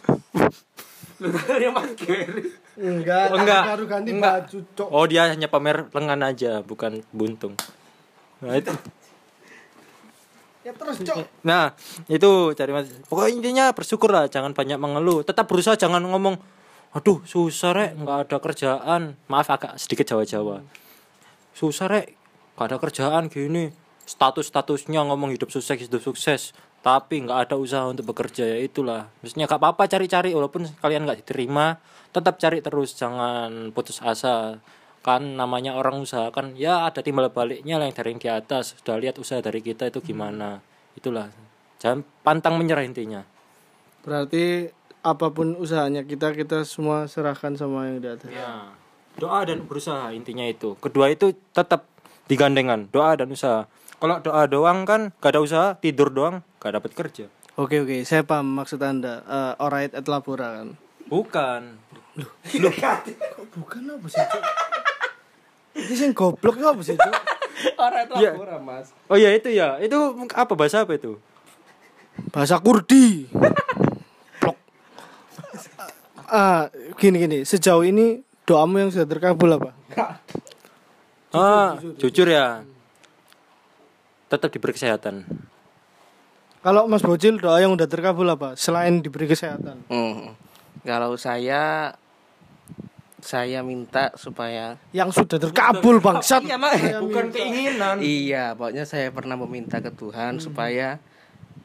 Yang 1.60 1.74
Mas 1.74 1.92
Gary. 1.96 2.44
Enggak, 2.74 3.26
Oh, 3.30 3.38
enggak. 3.38 3.64
baru 3.70 3.84
ganti 3.86 4.10
Enggak. 4.12 4.34
baju, 4.50 4.58
Cok. 4.74 4.88
Oh 4.90 5.06
dia 5.06 5.30
hanya 5.30 5.46
pamer 5.46 5.88
lengan 5.90 6.22
aja, 6.24 6.60
bukan 6.60 7.06
buntung. 7.10 7.54
Nah 8.40 8.56
itu, 8.56 8.74
Ya 10.64 10.72
terus, 10.72 10.96
Cok. 10.98 11.44
nah 11.44 11.76
itu 12.08 12.32
cari 12.56 12.72
mas. 12.72 12.88
Pokoknya 13.06 13.32
intinya 13.36 13.66
bersyukur 13.72 14.08
lah, 14.10 14.26
jangan 14.26 14.52
banyak 14.52 14.80
mengeluh. 14.80 15.20
Tetap 15.20 15.44
berusaha 15.44 15.76
jangan 15.76 16.00
ngomong, 16.02 16.40
aduh 16.92 17.20
susah 17.24 17.76
rek, 17.76 17.92
nggak 17.94 18.18
ada 18.26 18.38
kerjaan. 18.40 19.02
Maaf 19.28 19.52
agak 19.52 19.76
sedikit 19.76 20.08
Jawa-Jawa. 20.08 20.64
Susah 21.52 21.92
rek, 21.92 22.16
nggak 22.56 22.66
ada 22.66 22.78
kerjaan 22.80 23.28
gini. 23.28 23.76
Status-statusnya 24.04 25.04
ngomong 25.04 25.32
hidup 25.32 25.48
sukses, 25.48 25.76
hidup 25.78 26.00
sukses. 26.00 26.56
Tapi 26.84 27.24
nggak 27.24 27.48
ada 27.48 27.56
usaha 27.56 27.88
untuk 27.88 28.12
bekerja 28.12 28.44
ya 28.44 28.60
itulah. 28.60 29.08
Maksudnya 29.24 29.48
gak 29.48 29.56
apa-apa 29.56 29.88
cari-cari 29.88 30.36
walaupun 30.36 30.68
kalian 30.84 31.08
nggak 31.08 31.24
diterima, 31.24 31.80
tetap 32.12 32.36
cari 32.36 32.60
terus, 32.60 32.92
jangan 33.00 33.72
putus 33.72 34.04
asa. 34.04 34.60
Kan 35.00 35.40
namanya 35.40 35.80
orang 35.80 36.04
usaha 36.04 36.28
kan 36.32 36.56
ya 36.60 36.88
ada 36.88 37.00
timbal 37.00 37.32
baliknya 37.32 37.80
lah 37.80 37.88
yang 37.88 37.96
dari 37.96 38.10
yang 38.12 38.20
di 38.20 38.28
atas. 38.28 38.76
Sudah 38.76 39.00
lihat 39.00 39.16
usaha 39.16 39.40
dari 39.40 39.64
kita 39.64 39.88
itu 39.88 40.04
gimana. 40.04 40.60
Itulah. 41.00 41.32
Jangan 41.80 42.04
pantang 42.24 42.60
menyerah 42.60 42.84
intinya. 42.84 43.24
Berarti 44.04 44.68
apa 45.04 45.32
pun 45.32 45.56
usahanya 45.60 46.08
kita 46.08 46.32
kita 46.36 46.64
semua 46.64 47.08
serahkan 47.08 47.56
sama 47.56 47.92
yang 47.92 48.00
di 48.04 48.10
atas. 48.12 48.28
Ya. 48.32 48.72
Doa 49.20 49.44
dan 49.48 49.64
berusaha 49.68 50.12
intinya 50.12 50.44
itu. 50.48 50.76
Kedua 50.80 51.12
itu 51.12 51.36
tetap 51.52 51.88
digandengan, 52.28 52.88
doa 52.92 53.16
dan 53.20 53.32
usaha. 53.32 53.68
Kalau 54.00 54.20
doa 54.20 54.44
doang 54.52 54.84
kan 54.84 55.16
gak 55.24 55.36
ada 55.36 55.40
usaha, 55.40 55.68
tidur 55.80 56.12
doang 56.12 56.44
gak 56.64 56.80
dapat 56.80 56.92
kerja. 56.96 57.26
Oke 57.60 57.84
oke, 57.84 58.08
saya 58.08 58.24
paham 58.24 58.48
maksud 58.56 58.80
anda. 58.80 59.20
Eh, 59.22 59.54
alright 59.60 59.92
at 59.92 60.08
Labora 60.08 60.64
kan. 60.64 60.80
Bukan. 61.06 61.62
Bukan 63.54 63.82
apa 63.86 64.08
sih, 64.08 64.24
Cok? 64.24 64.44
Ini 65.76 65.94
sing 65.94 66.12
goblok 66.16 66.56
apa 66.58 66.80
sih, 66.80 66.96
Cok? 66.96 67.14
Orang 67.76 68.02
itu 68.02 68.14
Iya. 68.18 68.32
laporan, 68.34 68.62
Mas. 68.64 68.88
Oh 69.06 69.20
ya 69.20 69.30
itu 69.30 69.52
ya. 69.52 69.78
Itu 69.78 69.98
apa 70.32 70.54
bahasa 70.56 70.88
apa 70.88 70.96
itu? 70.96 71.20
Bahasa 72.32 72.58
Kurdi. 72.58 73.28
Ah, 76.26 76.66
gini 76.98 77.22
gini, 77.22 77.38
sejauh 77.46 77.86
ini 77.86 78.26
doamu 78.44 78.82
yang 78.82 78.90
sudah 78.90 79.06
terkabul 79.06 79.54
apa? 79.54 79.78
ah, 81.30 81.78
jujur 82.00 82.26
ya. 82.26 82.66
Tetap 84.30 84.50
diberi 84.50 84.74
kesehatan. 84.74 85.30
Kalau 86.64 86.88
Mas 86.88 87.04
Bocil 87.04 87.38
doa 87.38 87.60
yang 87.60 87.76
udah 87.76 87.86
terkabul 87.86 88.24
apa? 88.26 88.56
Selain 88.56 89.04
diberi 89.04 89.28
kesehatan. 89.28 89.84
Hmm. 89.88 90.32
Kalau 90.82 91.16
saya 91.16 91.92
saya 93.20 93.64
minta 93.64 94.12
supaya 94.16 94.76
Yang 94.92 95.24
sudah 95.24 95.40
terkabul 95.40 96.00
bangsat. 96.00 96.44
Iya, 96.44 96.56
Mak. 96.56 97.04
Bukan 97.04 97.26
keinginan. 97.32 98.00
Iya, 98.00 98.56
pokoknya 98.56 98.84
saya 98.84 99.12
pernah 99.12 99.36
meminta 99.36 99.80
ke 99.80 99.92
Tuhan 99.92 100.40
supaya 100.40 101.00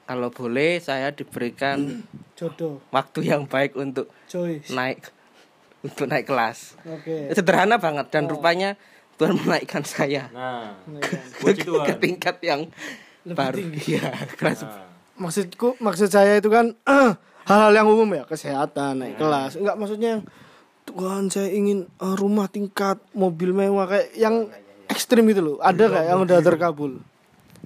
kalau 0.03 0.31
boleh 0.31 0.79
saya 0.79 1.11
diberikan 1.11 2.03
Jodoh, 2.35 2.79
waktu 2.91 3.27
yang 3.27 3.45
baik 3.45 3.75
untuk 3.75 4.07
coy. 4.27 4.63
naik 4.71 5.11
untuk 5.81 6.07
naik 6.07 6.27
kelas. 6.27 6.79
Oke. 6.85 7.35
Sederhana 7.35 7.79
banget 7.79 8.07
dan 8.09 8.27
rupanya 8.27 8.79
Tuhan 9.15 9.35
menaikkan 9.37 9.83
saya 9.83 10.31
Nah, 10.31 10.79
ke, 11.03 11.19
ke 11.45 11.53
Tuhan. 11.61 11.99
tingkat 11.99 12.39
yang 12.41 12.71
baru. 13.27 13.63
Iya, 13.85 14.15
kelas 14.39 14.63
Maksudku, 15.19 15.77
maksud 15.83 16.09
saya 16.09 16.39
itu 16.39 16.49
kan 16.49 16.73
hal-hal 17.51 17.73
yang 17.75 17.87
umum 17.91 18.07
ya, 18.15 18.25
kesehatan, 18.25 19.03
naik 19.03 19.19
kelas. 19.19 19.59
Enggak 19.59 19.77
maksudnya 19.77 20.09
yang 20.19 20.23
Tuhan 20.89 21.29
saya 21.29 21.51
ingin 21.53 21.85
eh, 21.85 22.15
rumah 22.17 22.49
tingkat, 22.49 23.03
mobil 23.13 23.53
mewah 23.53 23.91
kayak 23.91 24.15
yang 24.17 24.49
ekstrim 24.89 25.27
itu 25.29 25.43
loh. 25.43 25.57
Ada 25.61 25.91
nggak 25.91 26.05
yang 26.09 26.21
udah 26.25 26.39
terkabul? 26.41 27.03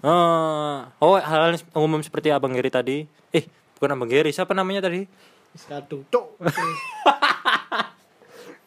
Ah, 0.02 0.90
oh 0.98 1.14
hal-hal 1.14 1.54
umum 1.78 2.02
seperti 2.02 2.34
Abang 2.34 2.56
Geri 2.56 2.70
tadi. 2.72 3.06
Eh, 3.30 3.46
bukan 3.78 3.94
Abang 3.94 4.10
Geri, 4.10 4.34
siapa 4.34 4.50
namanya 4.56 4.90
tadi? 4.90 5.06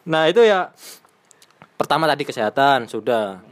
Nah, 0.06 0.30
itu 0.30 0.38
ya 0.38 0.70
pertama 1.74 2.06
tadi 2.06 2.22
kesehatan 2.22 2.86
sudah. 2.86 3.42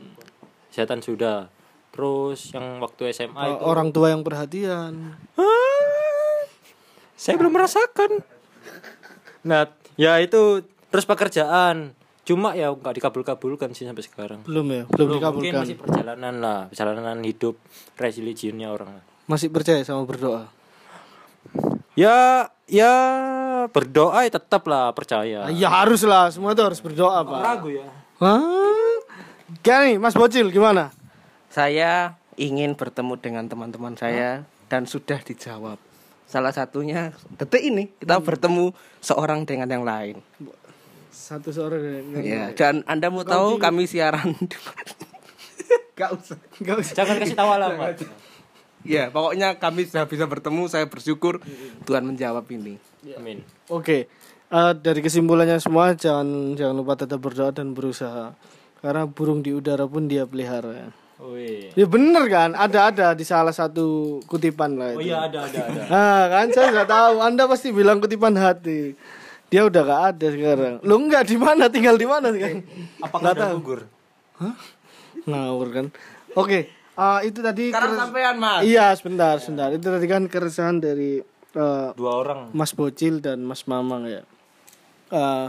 Kesehatan 0.71 1.03
sudah. 1.03 1.51
Terus 1.95 2.51
yang 2.51 2.83
waktu 2.83 3.15
SMA 3.15 3.55
itu 3.55 3.63
Orang 3.63 3.95
tua 3.95 4.11
yang 4.11 4.27
perhatian. 4.27 5.15
Ah, 5.39 6.43
saya 7.15 7.39
belum 7.39 7.55
merasakan. 7.55 8.19
Nah, 9.47 9.71
ya 9.95 10.19
itu 10.19 10.67
terus 10.91 11.07
pekerjaan. 11.07 11.95
Cuma 12.27 12.57
ya 12.59 12.75
nggak 12.75 12.99
dikabul-kabulkan 12.99 13.77
sih 13.79 13.87
sampai 13.87 14.03
sekarang. 14.03 14.41
Belum 14.43 14.67
ya, 14.67 14.83
belum, 14.91 15.07
Mungkin 15.07 15.21
dikabulkan. 15.23 15.61
masih 15.63 15.77
perjalanan 15.79 16.35
lah, 16.43 16.61
perjalanan 16.67 17.19
hidup 17.23 17.55
religionnya 17.95 18.75
orang. 18.75 18.91
Masih 19.31 19.53
percaya 19.55 19.85
sama 19.87 20.03
berdoa. 20.03 20.51
Ya, 21.95 22.51
ya 22.67 22.93
berdoa 23.71 24.27
ya 24.27 24.33
tetap 24.35 24.67
lah 24.67 24.91
percaya. 24.97 25.47
Ya 25.53 25.69
harus 25.71 26.03
lah, 26.03 26.33
semua 26.33 26.57
itu 26.57 26.65
harus 26.65 26.81
berdoa, 26.83 27.23
Pak. 27.23 27.41
Ragu 27.45 27.69
ya. 27.71 27.87
Hah? 28.19 28.43
Gini, 29.61 30.01
Mas 30.01 30.17
Bocil 30.17 30.49
gimana? 30.51 30.91
Saya 31.55 32.19
ingin 32.35 32.75
bertemu 32.75 33.15
dengan 33.23 33.47
teman-teman 33.47 33.95
saya 33.95 34.43
dan 34.67 34.91
sudah 34.91 35.23
dijawab. 35.23 35.79
Salah 36.27 36.51
satunya 36.51 37.15
detik 37.39 37.63
ini 37.63 37.95
kita 37.95 38.19
bertemu 38.19 38.75
seorang 38.99 39.47
dengan 39.47 39.71
yang 39.71 39.87
lain. 39.87 40.19
Satu 41.15 41.55
seorang 41.55 42.11
yang 42.11 42.27
Ya, 42.27 42.45
dan 42.59 42.83
Anda 42.91 43.07
mau 43.07 43.23
tahu 43.23 43.63
kami 43.63 43.87
siaran 43.87 44.35
Gak 45.99 46.11
usah. 46.11 46.43
Enggak 46.59 46.77
usah. 46.83 46.95
Jangan 46.99 47.23
kasih 47.23 47.39
tahu 47.39 47.51
alamat. 47.55 48.03
Ya, 48.83 49.15
pokoknya 49.15 49.55
kami 49.63 49.87
sudah 49.87 50.11
bisa 50.11 50.27
bertemu, 50.27 50.67
saya 50.67 50.91
bersyukur 50.91 51.39
Tuhan 51.87 52.03
menjawab 52.03 52.51
ini. 52.51 52.83
Amin. 53.15 53.47
Oke. 53.71 54.11
Eh, 54.51 54.73
dari 54.83 55.07
kesimpulannya 55.07 55.63
semua 55.63 55.95
jangan 55.95 56.59
jangan 56.59 56.75
lupa 56.75 56.99
tetap 56.99 57.23
berdoa 57.23 57.55
dan 57.55 57.79
berusaha. 57.79 58.35
Karena 58.83 59.07
burung 59.07 59.39
di 59.47 59.55
udara 59.55 59.87
pun 59.87 60.11
dia 60.11 60.27
pelihara. 60.27 61.04
Wih. 61.17 61.71
Ya 61.73 61.87
bener 61.87 62.27
kan? 62.27 62.51
Ada 62.53 62.91
ada 62.91 63.07
di 63.13 63.23
salah 63.23 63.51
satu 63.51 64.19
kutipan 64.25 64.75
lah 64.75 64.93
Oh 64.93 64.99
itu. 64.99 65.09
iya 65.09 65.23
ada 65.23 65.39
ada 65.43 65.59
ada. 65.63 65.83
Nah, 65.87 66.21
kan 66.33 66.47
saya 66.51 66.69
nggak 66.71 66.91
tahu. 66.91 67.15
Anda 67.21 67.43
pasti 67.45 67.71
bilang 67.71 67.99
kutipan 67.99 68.35
hati. 68.35 68.99
Dia 69.47 69.63
udah 69.63 69.83
gak 69.83 70.03
ada 70.13 70.27
sekarang. 70.29 70.75
Lu 70.83 70.99
enggak 70.99 71.25
di 71.25 71.37
mana? 71.37 71.71
Tinggal 71.71 71.95
di 71.95 72.03
mana 72.05 72.29
sekarang? 72.29 72.67
Apakah 72.99 73.31
ada 73.31 73.55
gugur? 73.55 73.87
Ngawur 75.25 75.69
kan. 75.71 75.87
Oke, 76.35 76.67
eh, 76.69 77.19
itu 77.23 77.39
tadi 77.39 77.71
keres- 77.71 77.95
sampean, 77.95 78.35
Mas. 78.37 78.67
Iya, 78.67 78.91
sebentar, 78.93 79.39
sebentar. 79.39 79.71
Itu 79.71 79.87
tadi 79.87 80.07
kan 80.07 80.27
keresahan 80.27 80.83
dari 80.83 81.23
eh, 81.55 81.89
Dua 81.95 82.13
orang. 82.19 82.51
Mas 82.51 82.75
Bocil 82.75 83.23
dan 83.23 83.41
Mas 83.41 83.63
Mamang 83.65 84.05
ya. 84.05 84.27
Eh, 85.09 85.47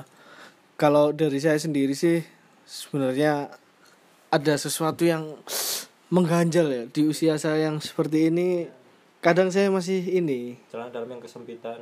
kalau 0.76 1.10
dari 1.10 1.42
saya 1.42 1.58
sendiri 1.58 1.98
sih 1.98 2.22
sebenarnya 2.64 3.50
ada 4.30 4.54
sesuatu 4.58 5.06
yang 5.06 5.38
mengganjal 6.14 6.68
ya 6.70 6.84
di 6.90 7.02
usia 7.06 7.36
saya 7.42 7.70
yang 7.72 7.82
seperti 7.82 8.30
ini. 8.30 8.70
Kadang 9.24 9.50
saya 9.50 9.74
masih 9.74 10.06
ini, 10.06 10.54
Jalan 10.70 10.94
dalam 10.94 11.10
yang 11.10 11.22
kesempitan. 11.22 11.82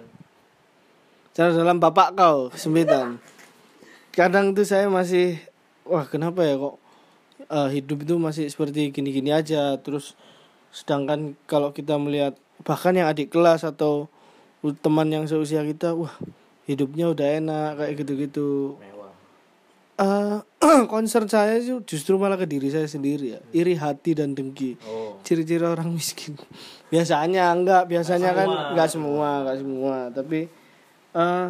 cara 1.36 1.52
dalam 1.52 1.76
bapak 1.76 2.16
kau 2.16 2.48
kesempitan. 2.48 3.20
Kadang 4.16 4.56
tuh 4.56 4.64
saya 4.64 4.88
masih 4.88 5.44
wah 5.84 6.08
kenapa 6.08 6.46
ya 6.48 6.56
kok 6.56 6.80
eh, 7.52 7.70
hidup 7.80 8.08
itu 8.08 8.16
masih 8.16 8.46
seperti 8.48 8.96
gini-gini 8.96 9.36
aja 9.36 9.76
terus 9.82 10.16
sedangkan 10.72 11.36
kalau 11.44 11.76
kita 11.76 12.00
melihat 12.00 12.40
bahkan 12.64 12.96
yang 12.96 13.12
adik 13.12 13.34
kelas 13.34 13.68
atau 13.68 14.08
teman 14.80 15.12
yang 15.12 15.28
seusia 15.28 15.68
kita 15.68 15.92
wah 15.92 16.16
hidupnya 16.64 17.12
udah 17.12 17.28
enak 17.44 17.70
kayak 17.76 17.94
gitu-gitu. 18.00 18.80
Eh, 19.94 20.38
concern 20.94 21.30
saya 21.30 21.62
sih 21.62 21.78
justru 21.86 22.18
malah 22.18 22.34
ke 22.34 22.50
diri 22.50 22.74
saya 22.74 22.90
sendiri 22.90 23.38
ya. 23.38 23.42
Iri 23.54 23.78
hati 23.78 24.18
dan 24.18 24.34
dengki. 24.34 24.78
Oh. 24.90 25.22
ciri-ciri 25.22 25.62
orang 25.62 25.94
miskin. 25.98 26.34
Biasanya 26.90 27.54
enggak 27.54 27.86
biasanya 27.86 28.34
kan 28.34 28.50
semua. 28.50 28.70
enggak 28.74 28.90
semua 28.90 29.30
enggak 29.46 29.58
semua. 29.62 29.96
Tapi 30.10 30.40
eh, 31.14 31.48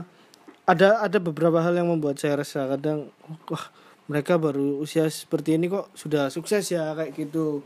ada 0.64 0.90
ada 1.04 1.18
beberapa 1.24 1.64
hal 1.64 1.74
yang 1.80 1.88
membuat 1.88 2.20
saya 2.20 2.44
resah. 2.44 2.68
Kadang 2.68 3.08
wah 3.48 3.66
mereka 4.12 4.36
baru 4.36 4.84
usia 4.84 5.08
seperti 5.08 5.56
ini 5.56 5.72
kok 5.72 5.96
sudah 5.96 6.28
sukses 6.28 6.68
ya 6.68 6.92
kayak 7.00 7.16
gitu. 7.16 7.64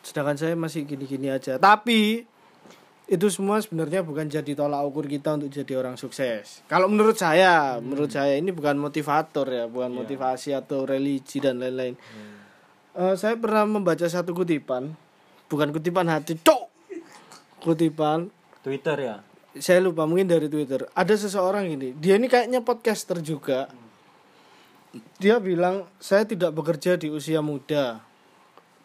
Sedangkan 0.00 0.40
saya 0.40 0.56
masih 0.56 0.88
gini-gini 0.88 1.28
aja. 1.28 1.60
Tapi 1.60 2.24
itu 3.08 3.26
semua 3.32 3.56
sebenarnya 3.64 4.04
bukan 4.04 4.28
jadi 4.28 4.52
tolak 4.52 4.84
ukur 4.84 5.08
kita 5.08 5.40
untuk 5.40 5.48
jadi 5.48 5.80
orang 5.80 5.96
sukses. 5.96 6.60
Kalau 6.68 6.92
menurut 6.92 7.16
saya, 7.16 7.80
menurut 7.80 8.12
saya 8.12 8.36
ini 8.36 8.52
bukan 8.52 8.76
motivator 8.76 9.48
ya, 9.48 9.64
bukan 9.64 9.90
motivasi 9.96 10.52
atau 10.52 10.84
religi 10.84 11.40
dan 11.40 11.58
lain-lain. 11.58 11.96
Eh, 12.92 13.14
saya 13.16 13.34
pernah 13.40 13.64
membaca 13.64 14.04
satu 14.04 14.36
kutipan, 14.36 14.92
bukan 15.48 15.72
kutipan 15.72 16.12
hati, 16.12 16.36
cok. 16.36 16.62
Kutipan, 17.64 18.28
Twitter 18.62 18.96
ya. 19.00 19.16
saya 19.58 19.82
lupa 19.82 20.06
mungkin 20.06 20.30
dari 20.30 20.46
Twitter 20.46 20.86
ada 20.94 21.14
seseorang 21.18 21.66
ini 21.66 21.90
dia 21.98 22.14
ini 22.14 22.30
kayaknya 22.30 22.62
podcaster 22.62 23.18
juga 23.18 23.66
dia 25.18 25.42
bilang 25.42 25.82
saya 25.98 26.22
tidak 26.22 26.54
bekerja 26.54 26.94
di 26.94 27.10
usia 27.10 27.42
muda 27.42 27.98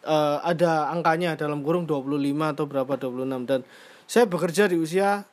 Eh, 0.04 0.38
ada 0.44 0.92
angkanya 0.92 1.32
dalam 1.32 1.64
kurung 1.64 1.88
25 1.88 2.52
atau 2.52 2.68
berapa 2.68 2.92
26 3.00 3.48
dan 3.48 3.64
saya 4.04 4.24
bekerja 4.28 4.68
di 4.68 4.76
usia 4.76 5.24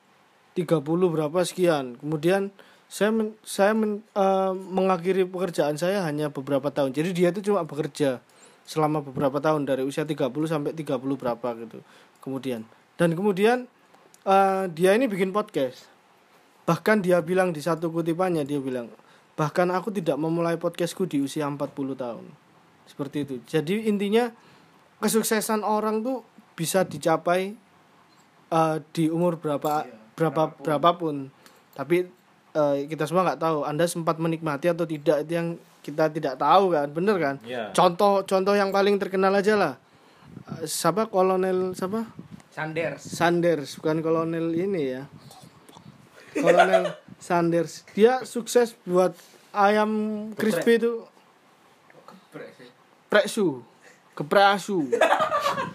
30 0.55 1.07
berapa 1.11 1.39
sekian. 1.43 1.95
Kemudian 1.99 2.51
saya 2.91 3.11
men- 3.15 3.37
saya 3.43 3.71
men- 3.71 4.03
eh, 4.15 4.53
mengakhiri 4.53 5.23
pekerjaan 5.27 5.79
saya 5.79 6.03
hanya 6.03 6.27
beberapa 6.27 6.67
tahun. 6.71 6.91
Jadi 6.91 7.09
dia 7.15 7.31
itu 7.31 7.51
cuma 7.51 7.63
bekerja 7.63 8.19
selama 8.67 8.99
beberapa 9.03 9.39
tahun 9.39 9.63
dari 9.67 9.83
usia 9.83 10.03
30 10.03 10.47
sampai 10.47 10.75
30 10.75 11.15
berapa 11.15 11.47
gitu. 11.55 11.79
Kemudian. 12.19 12.67
Dan 12.99 13.15
kemudian 13.15 13.67
eh, 14.21 14.65
dia 14.69 14.91
ini 14.93 15.07
bikin 15.09 15.31
podcast. 15.33 15.87
Bahkan 16.67 17.01
dia 17.01 17.17
bilang 17.25 17.49
di 17.49 17.59
satu 17.63 17.89
kutipannya 17.89 18.45
dia 18.45 18.61
bilang 18.61 18.91
bahkan 19.33 19.65
aku 19.73 19.89
tidak 19.89 20.19
memulai 20.21 20.59
podcastku 20.59 21.09
di 21.09 21.23
usia 21.23 21.49
40 21.49 21.97
tahun. 21.97 22.25
Seperti 22.85 23.17
itu. 23.25 23.35
Jadi 23.47 23.89
intinya 23.89 24.29
kesuksesan 25.01 25.65
orang 25.65 26.05
tuh 26.05 26.21
bisa 26.53 26.85
dicapai 26.85 27.57
eh, 28.51 28.75
di 28.91 29.07
umur 29.07 29.39
berapa 29.39 29.87
berapa 30.19 30.53
berapapun. 30.59 31.31
tapi 31.71 32.05
eh, 32.51 32.75
kita 32.85 33.07
semua 33.07 33.23
nggak 33.31 33.41
tahu 33.41 33.57
anda 33.63 33.87
sempat 33.87 34.19
menikmati 34.19 34.67
atau 34.69 34.83
tidak 34.83 35.23
itu 35.23 35.31
yang 35.33 35.47
kita 35.81 36.11
tidak 36.13 36.35
tahu 36.37 36.75
kan 36.75 36.87
bener 36.93 37.17
kan? 37.17 37.35
Iya. 37.41 37.73
contoh 37.73 38.21
contoh 38.27 38.53
yang 38.53 38.69
paling 38.69 38.99
terkenal 39.01 39.33
aja 39.33 39.57
lah. 39.57 39.73
Eh, 40.61 40.67
siapa? 40.69 41.09
Kolonel 41.09 41.73
siapa? 41.73 42.05
Sanders. 42.51 43.01
Sanders 43.01 43.79
bukan 43.79 44.03
kolonel 44.03 44.51
ini 44.53 44.99
ya. 44.99 45.03
Kolonel 46.35 46.91
Sanders. 47.27 47.87
Dia 47.95 48.21
sukses 48.27 48.75
buat 48.83 49.15
ayam 49.55 49.89
crispy 50.35 50.77
itu. 50.77 51.07
Preksu 53.11 53.63
keprasu 54.15 54.87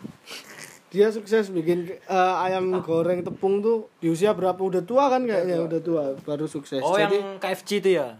dia 0.90 1.10
sukses 1.10 1.50
bikin 1.50 1.90
eh, 1.90 2.44
ayam 2.46 2.78
goreng 2.80 3.26
tepung 3.26 3.58
tuh 3.58 3.90
di 3.98 4.10
usia 4.10 4.30
berapa? 4.30 4.56
Udah 4.56 4.82
tua 4.86 5.10
kan 5.10 5.26
kayaknya 5.26 5.58
udah 5.66 5.80
tua 5.82 6.04
baru 6.22 6.46
sukses. 6.46 6.80
Oh 6.80 6.94
jadi 6.94 7.18
yang 7.18 7.42
KFC 7.42 7.82
itu 7.82 7.98
ya? 7.98 8.16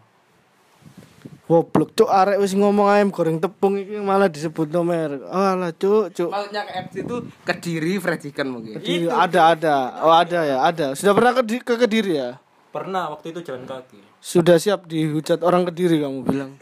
goblok 1.47 1.95
cuk 1.95 2.11
arek 2.11 2.43
wis 2.43 2.59
ngomong 2.59 2.91
ayam 2.91 3.15
goreng 3.15 3.39
tepung 3.39 3.79
iki 3.79 4.03
malah 4.03 4.27
disebut 4.27 4.67
nomer 4.67 5.23
alah 5.31 5.71
cuk 5.71 6.11
cuk. 6.11 6.27
Maksudnya 6.27 6.63
KFC 6.67 7.07
itu 7.07 7.17
Kediri 7.47 7.93
fried 8.03 8.19
chicken 8.19 8.47
mungkin. 8.51 8.83
Kediri, 8.83 9.07
ada 9.07 9.55
ada. 9.55 9.77
Oh 10.03 10.11
ada 10.11 10.43
ya 10.43 10.59
ada. 10.67 10.99
Sudah 10.99 11.15
pernah 11.15 11.31
ke, 11.39 11.47
ke 11.63 11.75
kediri 11.79 12.19
ya? 12.19 12.43
Pernah 12.75 13.15
waktu 13.15 13.31
itu 13.31 13.47
jalan 13.47 13.63
kaki. 13.63 14.03
sudah 14.19 14.59
siap 14.59 14.91
dihujat 14.91 15.47
orang 15.47 15.71
kediri 15.71 16.03
kamu 16.03 16.27
bilang. 16.27 16.53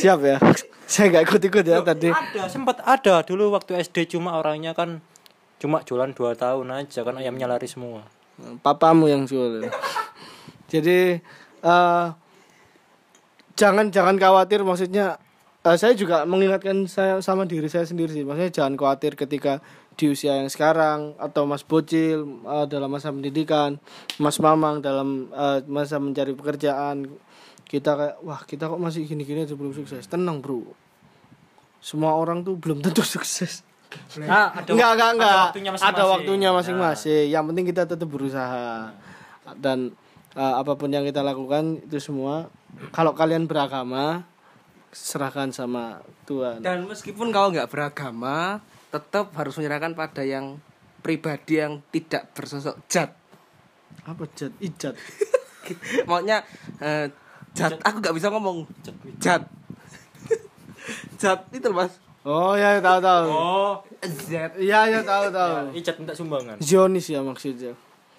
Siap 0.00 0.18
ya 0.24 0.38
saya 0.84 1.10
nggak 1.10 1.24
ikut 1.28 1.42
ikut 1.48 1.64
ya 1.64 1.80
tadi 1.80 2.08
Ada, 2.12 2.48
sempat 2.52 2.80
ada 2.84 3.24
dulu 3.24 3.56
waktu 3.56 3.80
SD 3.80 4.16
cuma 4.16 4.36
orangnya 4.36 4.76
kan 4.76 5.00
cuma 5.58 5.80
jualan 5.80 6.12
dua 6.12 6.36
tahun 6.36 6.68
aja 6.76 7.00
kan 7.06 7.16
ayamnya 7.16 7.48
lari 7.48 7.64
semua. 7.64 8.04
papamu 8.60 9.06
yang 9.06 9.24
jual 9.24 9.62
ya. 9.64 9.70
jadi 10.72 11.22
eh, 11.62 12.06
jangan 13.54 13.86
jangan 13.94 14.18
khawatir 14.18 14.66
maksudnya 14.66 15.16
eh, 15.62 15.76
saya 15.78 15.94
juga 15.94 16.26
mengingatkan 16.26 16.84
saya 16.90 17.22
sama 17.22 17.46
diri 17.46 17.70
saya 17.70 17.86
sendiri 17.86 18.10
sih 18.10 18.26
maksudnya 18.26 18.50
jangan 18.52 18.74
khawatir 18.74 19.14
ketika 19.14 19.62
di 19.94 20.10
usia 20.10 20.42
yang 20.42 20.50
sekarang 20.50 21.14
atau 21.22 21.46
Mas 21.46 21.62
Bocil 21.62 22.26
eh, 22.26 22.66
dalam 22.66 22.90
masa 22.90 23.14
pendidikan 23.14 23.78
Mas 24.18 24.42
Mamang 24.42 24.82
dalam 24.82 25.30
eh, 25.30 25.62
masa 25.70 26.02
mencari 26.02 26.34
pekerjaan 26.34 27.06
kita 27.74 27.90
kayak 27.98 28.16
wah 28.22 28.40
kita 28.46 28.70
kok 28.70 28.78
masih 28.78 29.02
gini-gini 29.02 29.42
aja 29.42 29.58
belum 29.58 29.74
sukses. 29.74 30.06
Tenang 30.06 30.38
bro. 30.38 30.62
Semua 31.82 32.14
orang 32.14 32.46
tuh 32.46 32.54
belum 32.54 32.78
tentu 32.78 33.02
sukses. 33.18 33.66
Nah, 34.18 34.50
ada 34.50 34.70
enggak 34.70 34.90
enggak 34.94 35.10
ada 35.10 35.14
enggak. 35.14 35.38
waktunya 35.50 35.70
masing-masing. 35.70 35.94
ada 35.94 36.02
waktunya 36.10 36.48
Nah. 36.50 36.56
masing-masing 36.58 37.24
yang 37.30 37.44
penting 37.50 37.64
kita 37.66 37.82
tetap 37.86 38.08
berusaha. 38.10 38.90
Dan 39.58 39.94
uh, 40.34 40.54
apa 40.58 40.74
pun 40.74 40.90
yang 40.90 41.02
kita 41.02 41.22
lakukan 41.22 41.82
itu 41.82 41.98
semua 41.98 42.50
kalau 42.90 43.14
kalian 43.14 43.46
beragama 43.46 44.26
serahkan 44.90 45.50
sama 45.50 46.02
Tuhan. 46.26 46.62
Dan 46.62 46.86
meskipun 46.86 47.30
kau 47.30 47.50
nggak 47.50 47.66
beragama, 47.66 48.62
tetap 48.90 49.34
harus 49.34 49.58
menyerahkan 49.58 49.94
pada 49.94 50.22
yang 50.22 50.58
pribadi 51.02 51.58
yang 51.58 51.82
tidak 51.90 52.30
bersosok 52.34 52.78
jat. 52.86 53.10
apa 54.04 54.26
jat 54.36 54.52
ijat 54.58 54.92
Maunya 56.10 56.44
eh, 56.76 57.08
jat. 57.54 57.78
Aku 57.80 57.96
nggak 58.02 58.14
bisa 58.14 58.28
ngomong 58.28 58.66
jat. 59.18 59.42
Jat 61.16 61.40
itu 61.56 61.68
mas. 61.70 61.96
oh 62.24 62.52
ya 62.56 62.80
tahu 62.80 62.98
tahu 63.00 63.24
Oh, 63.28 63.74
Jat. 64.28 64.52
iya 64.56 64.88
ya 64.88 65.00
tahu 65.00 65.28
tahu 65.28 65.72
ijat 65.72 65.96
minta 65.96 66.12
sumbangan. 66.12 66.56
Zionis 66.60 67.08
ya 67.08 67.20
maksudnya 67.20 67.72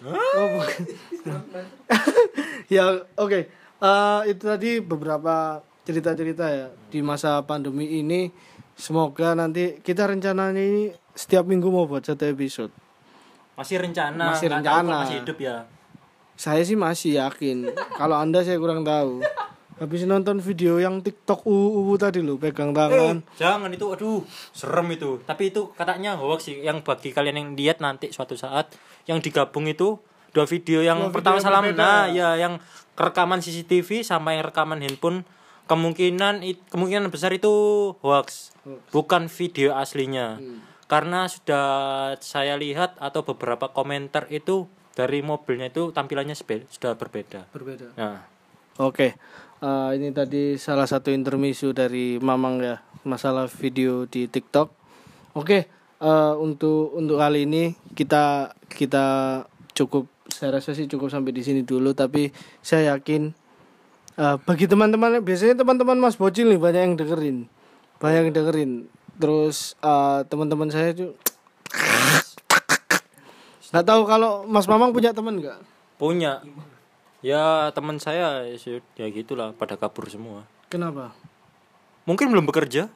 oh 0.06 0.45
bukan 0.56 0.82
ya 2.74 2.84
oke 3.15 3.39
Eh, 3.76 4.21
itu 4.32 4.39
tadi 4.48 4.80
beberapa 4.80 5.60
cerita-cerita 5.84 6.48
ya 6.48 6.67
di 6.89 7.04
masa 7.04 7.43
pandemi 7.43 8.00
ini 8.00 8.32
semoga 8.74 9.36
nanti 9.36 9.84
kita 9.84 10.08
rencananya 10.08 10.58
ini 10.58 10.89
setiap 11.12 11.43
minggu 11.43 11.67
mau 11.69 11.84
buat 11.84 12.02
satu 12.02 12.24
episode 12.26 12.71
Masih 13.60 13.84
rencana. 13.84 14.32
Masih 14.32 14.48
rencana. 14.48 14.95
Masih 15.06 15.21
hidup 15.21 15.38
ya. 15.39 15.67
Saya 16.36 16.62
sih 16.62 16.76
masih 16.76 17.17
yakin. 17.17 17.71
Kalau 17.95 18.15
Anda 18.15 18.43
saya 18.43 18.56
kurang 18.56 18.84
tahu. 18.84 19.24
Habis 19.76 20.08
nonton 20.08 20.39
video 20.39 20.80
yang 20.80 21.04
TikTok 21.04 21.43
UU 21.43 21.95
tadi 21.95 22.24
lo 22.24 22.39
pegang 22.39 22.71
tangan. 22.71 23.19
Jangan 23.36 23.67
itu 23.67 23.91
aduh, 23.91 24.24
serem 24.52 24.88
itu. 24.89 25.19
Tapi 25.21 25.52
itu 25.52 25.67
katanya 25.76 26.15
hoax 26.15 26.48
sih 26.48 26.63
yang 26.63 26.80
bagi 26.80 27.12
kalian 27.12 27.36
yang 27.36 27.50
lihat 27.54 27.84
nanti 27.84 28.08
suatu 28.08 28.39
saat 28.39 28.71
yang 29.04 29.19
digabung 29.19 29.67
itu 29.67 30.00
dua 30.32 30.48
video 30.48 30.80
yang 30.80 31.00
Dua 31.00 31.08
video 31.08 31.15
pertama 31.19 31.36
yang 31.36 31.43
salam 31.43 31.63
berbeda. 31.65 31.80
nah 31.80 32.02
ya 32.08 32.30
yang 32.36 32.60
rekaman 32.95 33.39
CCTV 33.39 34.04
sama 34.04 34.32
yang 34.32 34.48
rekaman 34.48 34.80
handphone 34.80 35.28
kemungkinan 35.67 36.39
kemungkinan 36.67 37.08
besar 37.08 37.32
itu 37.32 37.52
hoax 38.00 38.56
bukan 38.91 39.28
video 39.28 39.71
aslinya 39.74 40.39
Hmm. 40.39 40.60
karena 40.86 41.26
sudah 41.26 41.65
saya 42.19 42.56
lihat 42.56 42.95
atau 42.95 43.24
beberapa 43.24 43.67
komentar 43.67 44.28
itu 44.30 44.67
dari 44.96 45.20
mobilnya 45.20 45.68
itu 45.70 45.92
tampilannya 45.92 46.34
sudah 46.72 46.96
berbeda 46.96 47.52
Berbeda. 47.52 47.94
nah 48.00 48.36
Oke. 48.76 49.16
Eh, 49.64 49.90
ini 49.96 50.12
tadi 50.12 50.60
salah 50.60 50.84
satu 50.84 51.08
intermezzo 51.08 51.72
dari 51.72 52.20
Mamang 52.20 52.60
ya, 52.60 52.76
masalah 53.08 53.48
video 53.48 54.04
di 54.04 54.28
TikTok. 54.28 54.68
Oke, 55.32 55.72
eh, 56.04 56.34
untuk 56.36 56.92
untuk 56.92 57.16
kali 57.16 57.48
ini 57.48 57.72
kita 57.96 58.52
kita 58.68 59.06
cukup 59.72 60.12
saya 60.28 60.60
rasa 60.60 60.76
sih 60.76 60.92
cukup 60.92 61.08
sampai 61.08 61.32
di 61.32 61.40
sini 61.40 61.64
dulu 61.64 61.96
tapi 61.96 62.36
saya 62.60 63.00
yakin 63.00 63.32
eh, 64.20 64.36
bagi 64.44 64.68
teman-teman 64.68 65.24
biasanya 65.24 65.64
teman-teman 65.64 66.04
Mas 66.04 66.20
Bocil 66.20 66.52
nih 66.52 66.60
banyak 66.60 66.82
yang 66.92 66.96
dengerin. 67.00 67.38
Banyak 68.04 68.20
yang 68.28 68.36
dengerin. 68.36 68.72
Terus 69.16 69.80
eh, 69.80 70.20
teman-teman 70.28 70.68
saya 70.68 70.92
tuh 70.92 71.16
nggak 73.76 73.88
tahu 73.92 74.08
kalau 74.08 74.48
Mas 74.48 74.72
Mamang 74.72 74.96
punya 74.96 75.12
teman 75.12 75.36
nggak? 75.44 75.60
punya. 76.00 76.44
Ya 77.20 77.72
teman 77.76 78.00
saya 78.00 78.48
ya 78.96 79.08
gitulah 79.12 79.52
pada 79.52 79.76
kabur 79.76 80.08
semua. 80.08 80.47
Kenapa? 80.72 81.12
mungkin 82.06 82.30
belum 82.30 82.45
bekerja. 82.45 82.88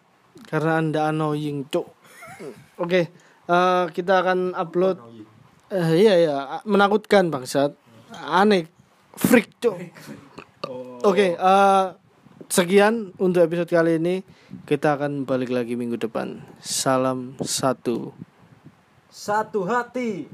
Karena 0.46 0.80
anda 0.80 1.10
annoying 1.10 1.66
cuk. 1.68 1.90
Oke 2.80 3.10
eh, 3.50 3.86
kita 3.92 4.24
akan 4.24 4.54
upload. 4.56 5.02
Eh, 5.74 6.06
iya 6.06 6.14
iya 6.16 6.38
menakutkan 6.64 7.34
bangsat. 7.34 7.74
Aneh 8.14 8.70
freak 9.18 9.50
cuk. 9.60 9.76
Oke 11.04 11.36
eh, 11.36 11.86
sekian 12.48 13.18
untuk 13.18 13.44
episode 13.44 13.68
kali 13.74 13.98
ini. 13.98 14.22
Kita 14.70 14.96
akan 14.96 15.26
balik 15.26 15.50
lagi 15.50 15.74
minggu 15.74 15.98
depan. 15.98 16.46
Salam 16.62 17.34
satu. 17.42 18.14
Satu 19.10 19.66
hati 19.66 20.30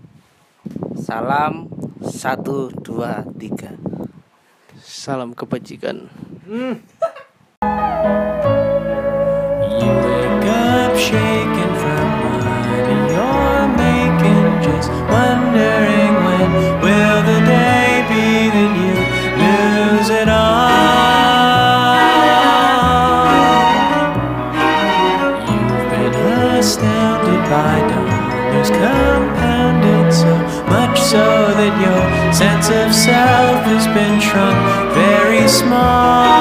Salam 0.97 1.69
satu 2.01 2.73
dua 2.81 3.21
tiga. 3.37 3.77
salam 4.85 5.33
kebajikan 5.33 6.05
You 6.45 6.77
wake 9.89 10.45
up 10.45 10.93
shaking 10.93 11.73
from 11.81 12.05
money 12.21 13.09
you're 13.09 13.65
making, 13.73 14.45
just 14.61 14.93
wondering 15.09 15.94
so 31.15 31.53
that 31.59 31.73
your 31.79 32.03
sense 32.33 32.67
of 32.67 32.93
self 32.93 33.63
has 33.71 33.87
been 33.95 34.19
shrunk 34.19 34.59
very 34.93 35.47
small. 35.47 36.34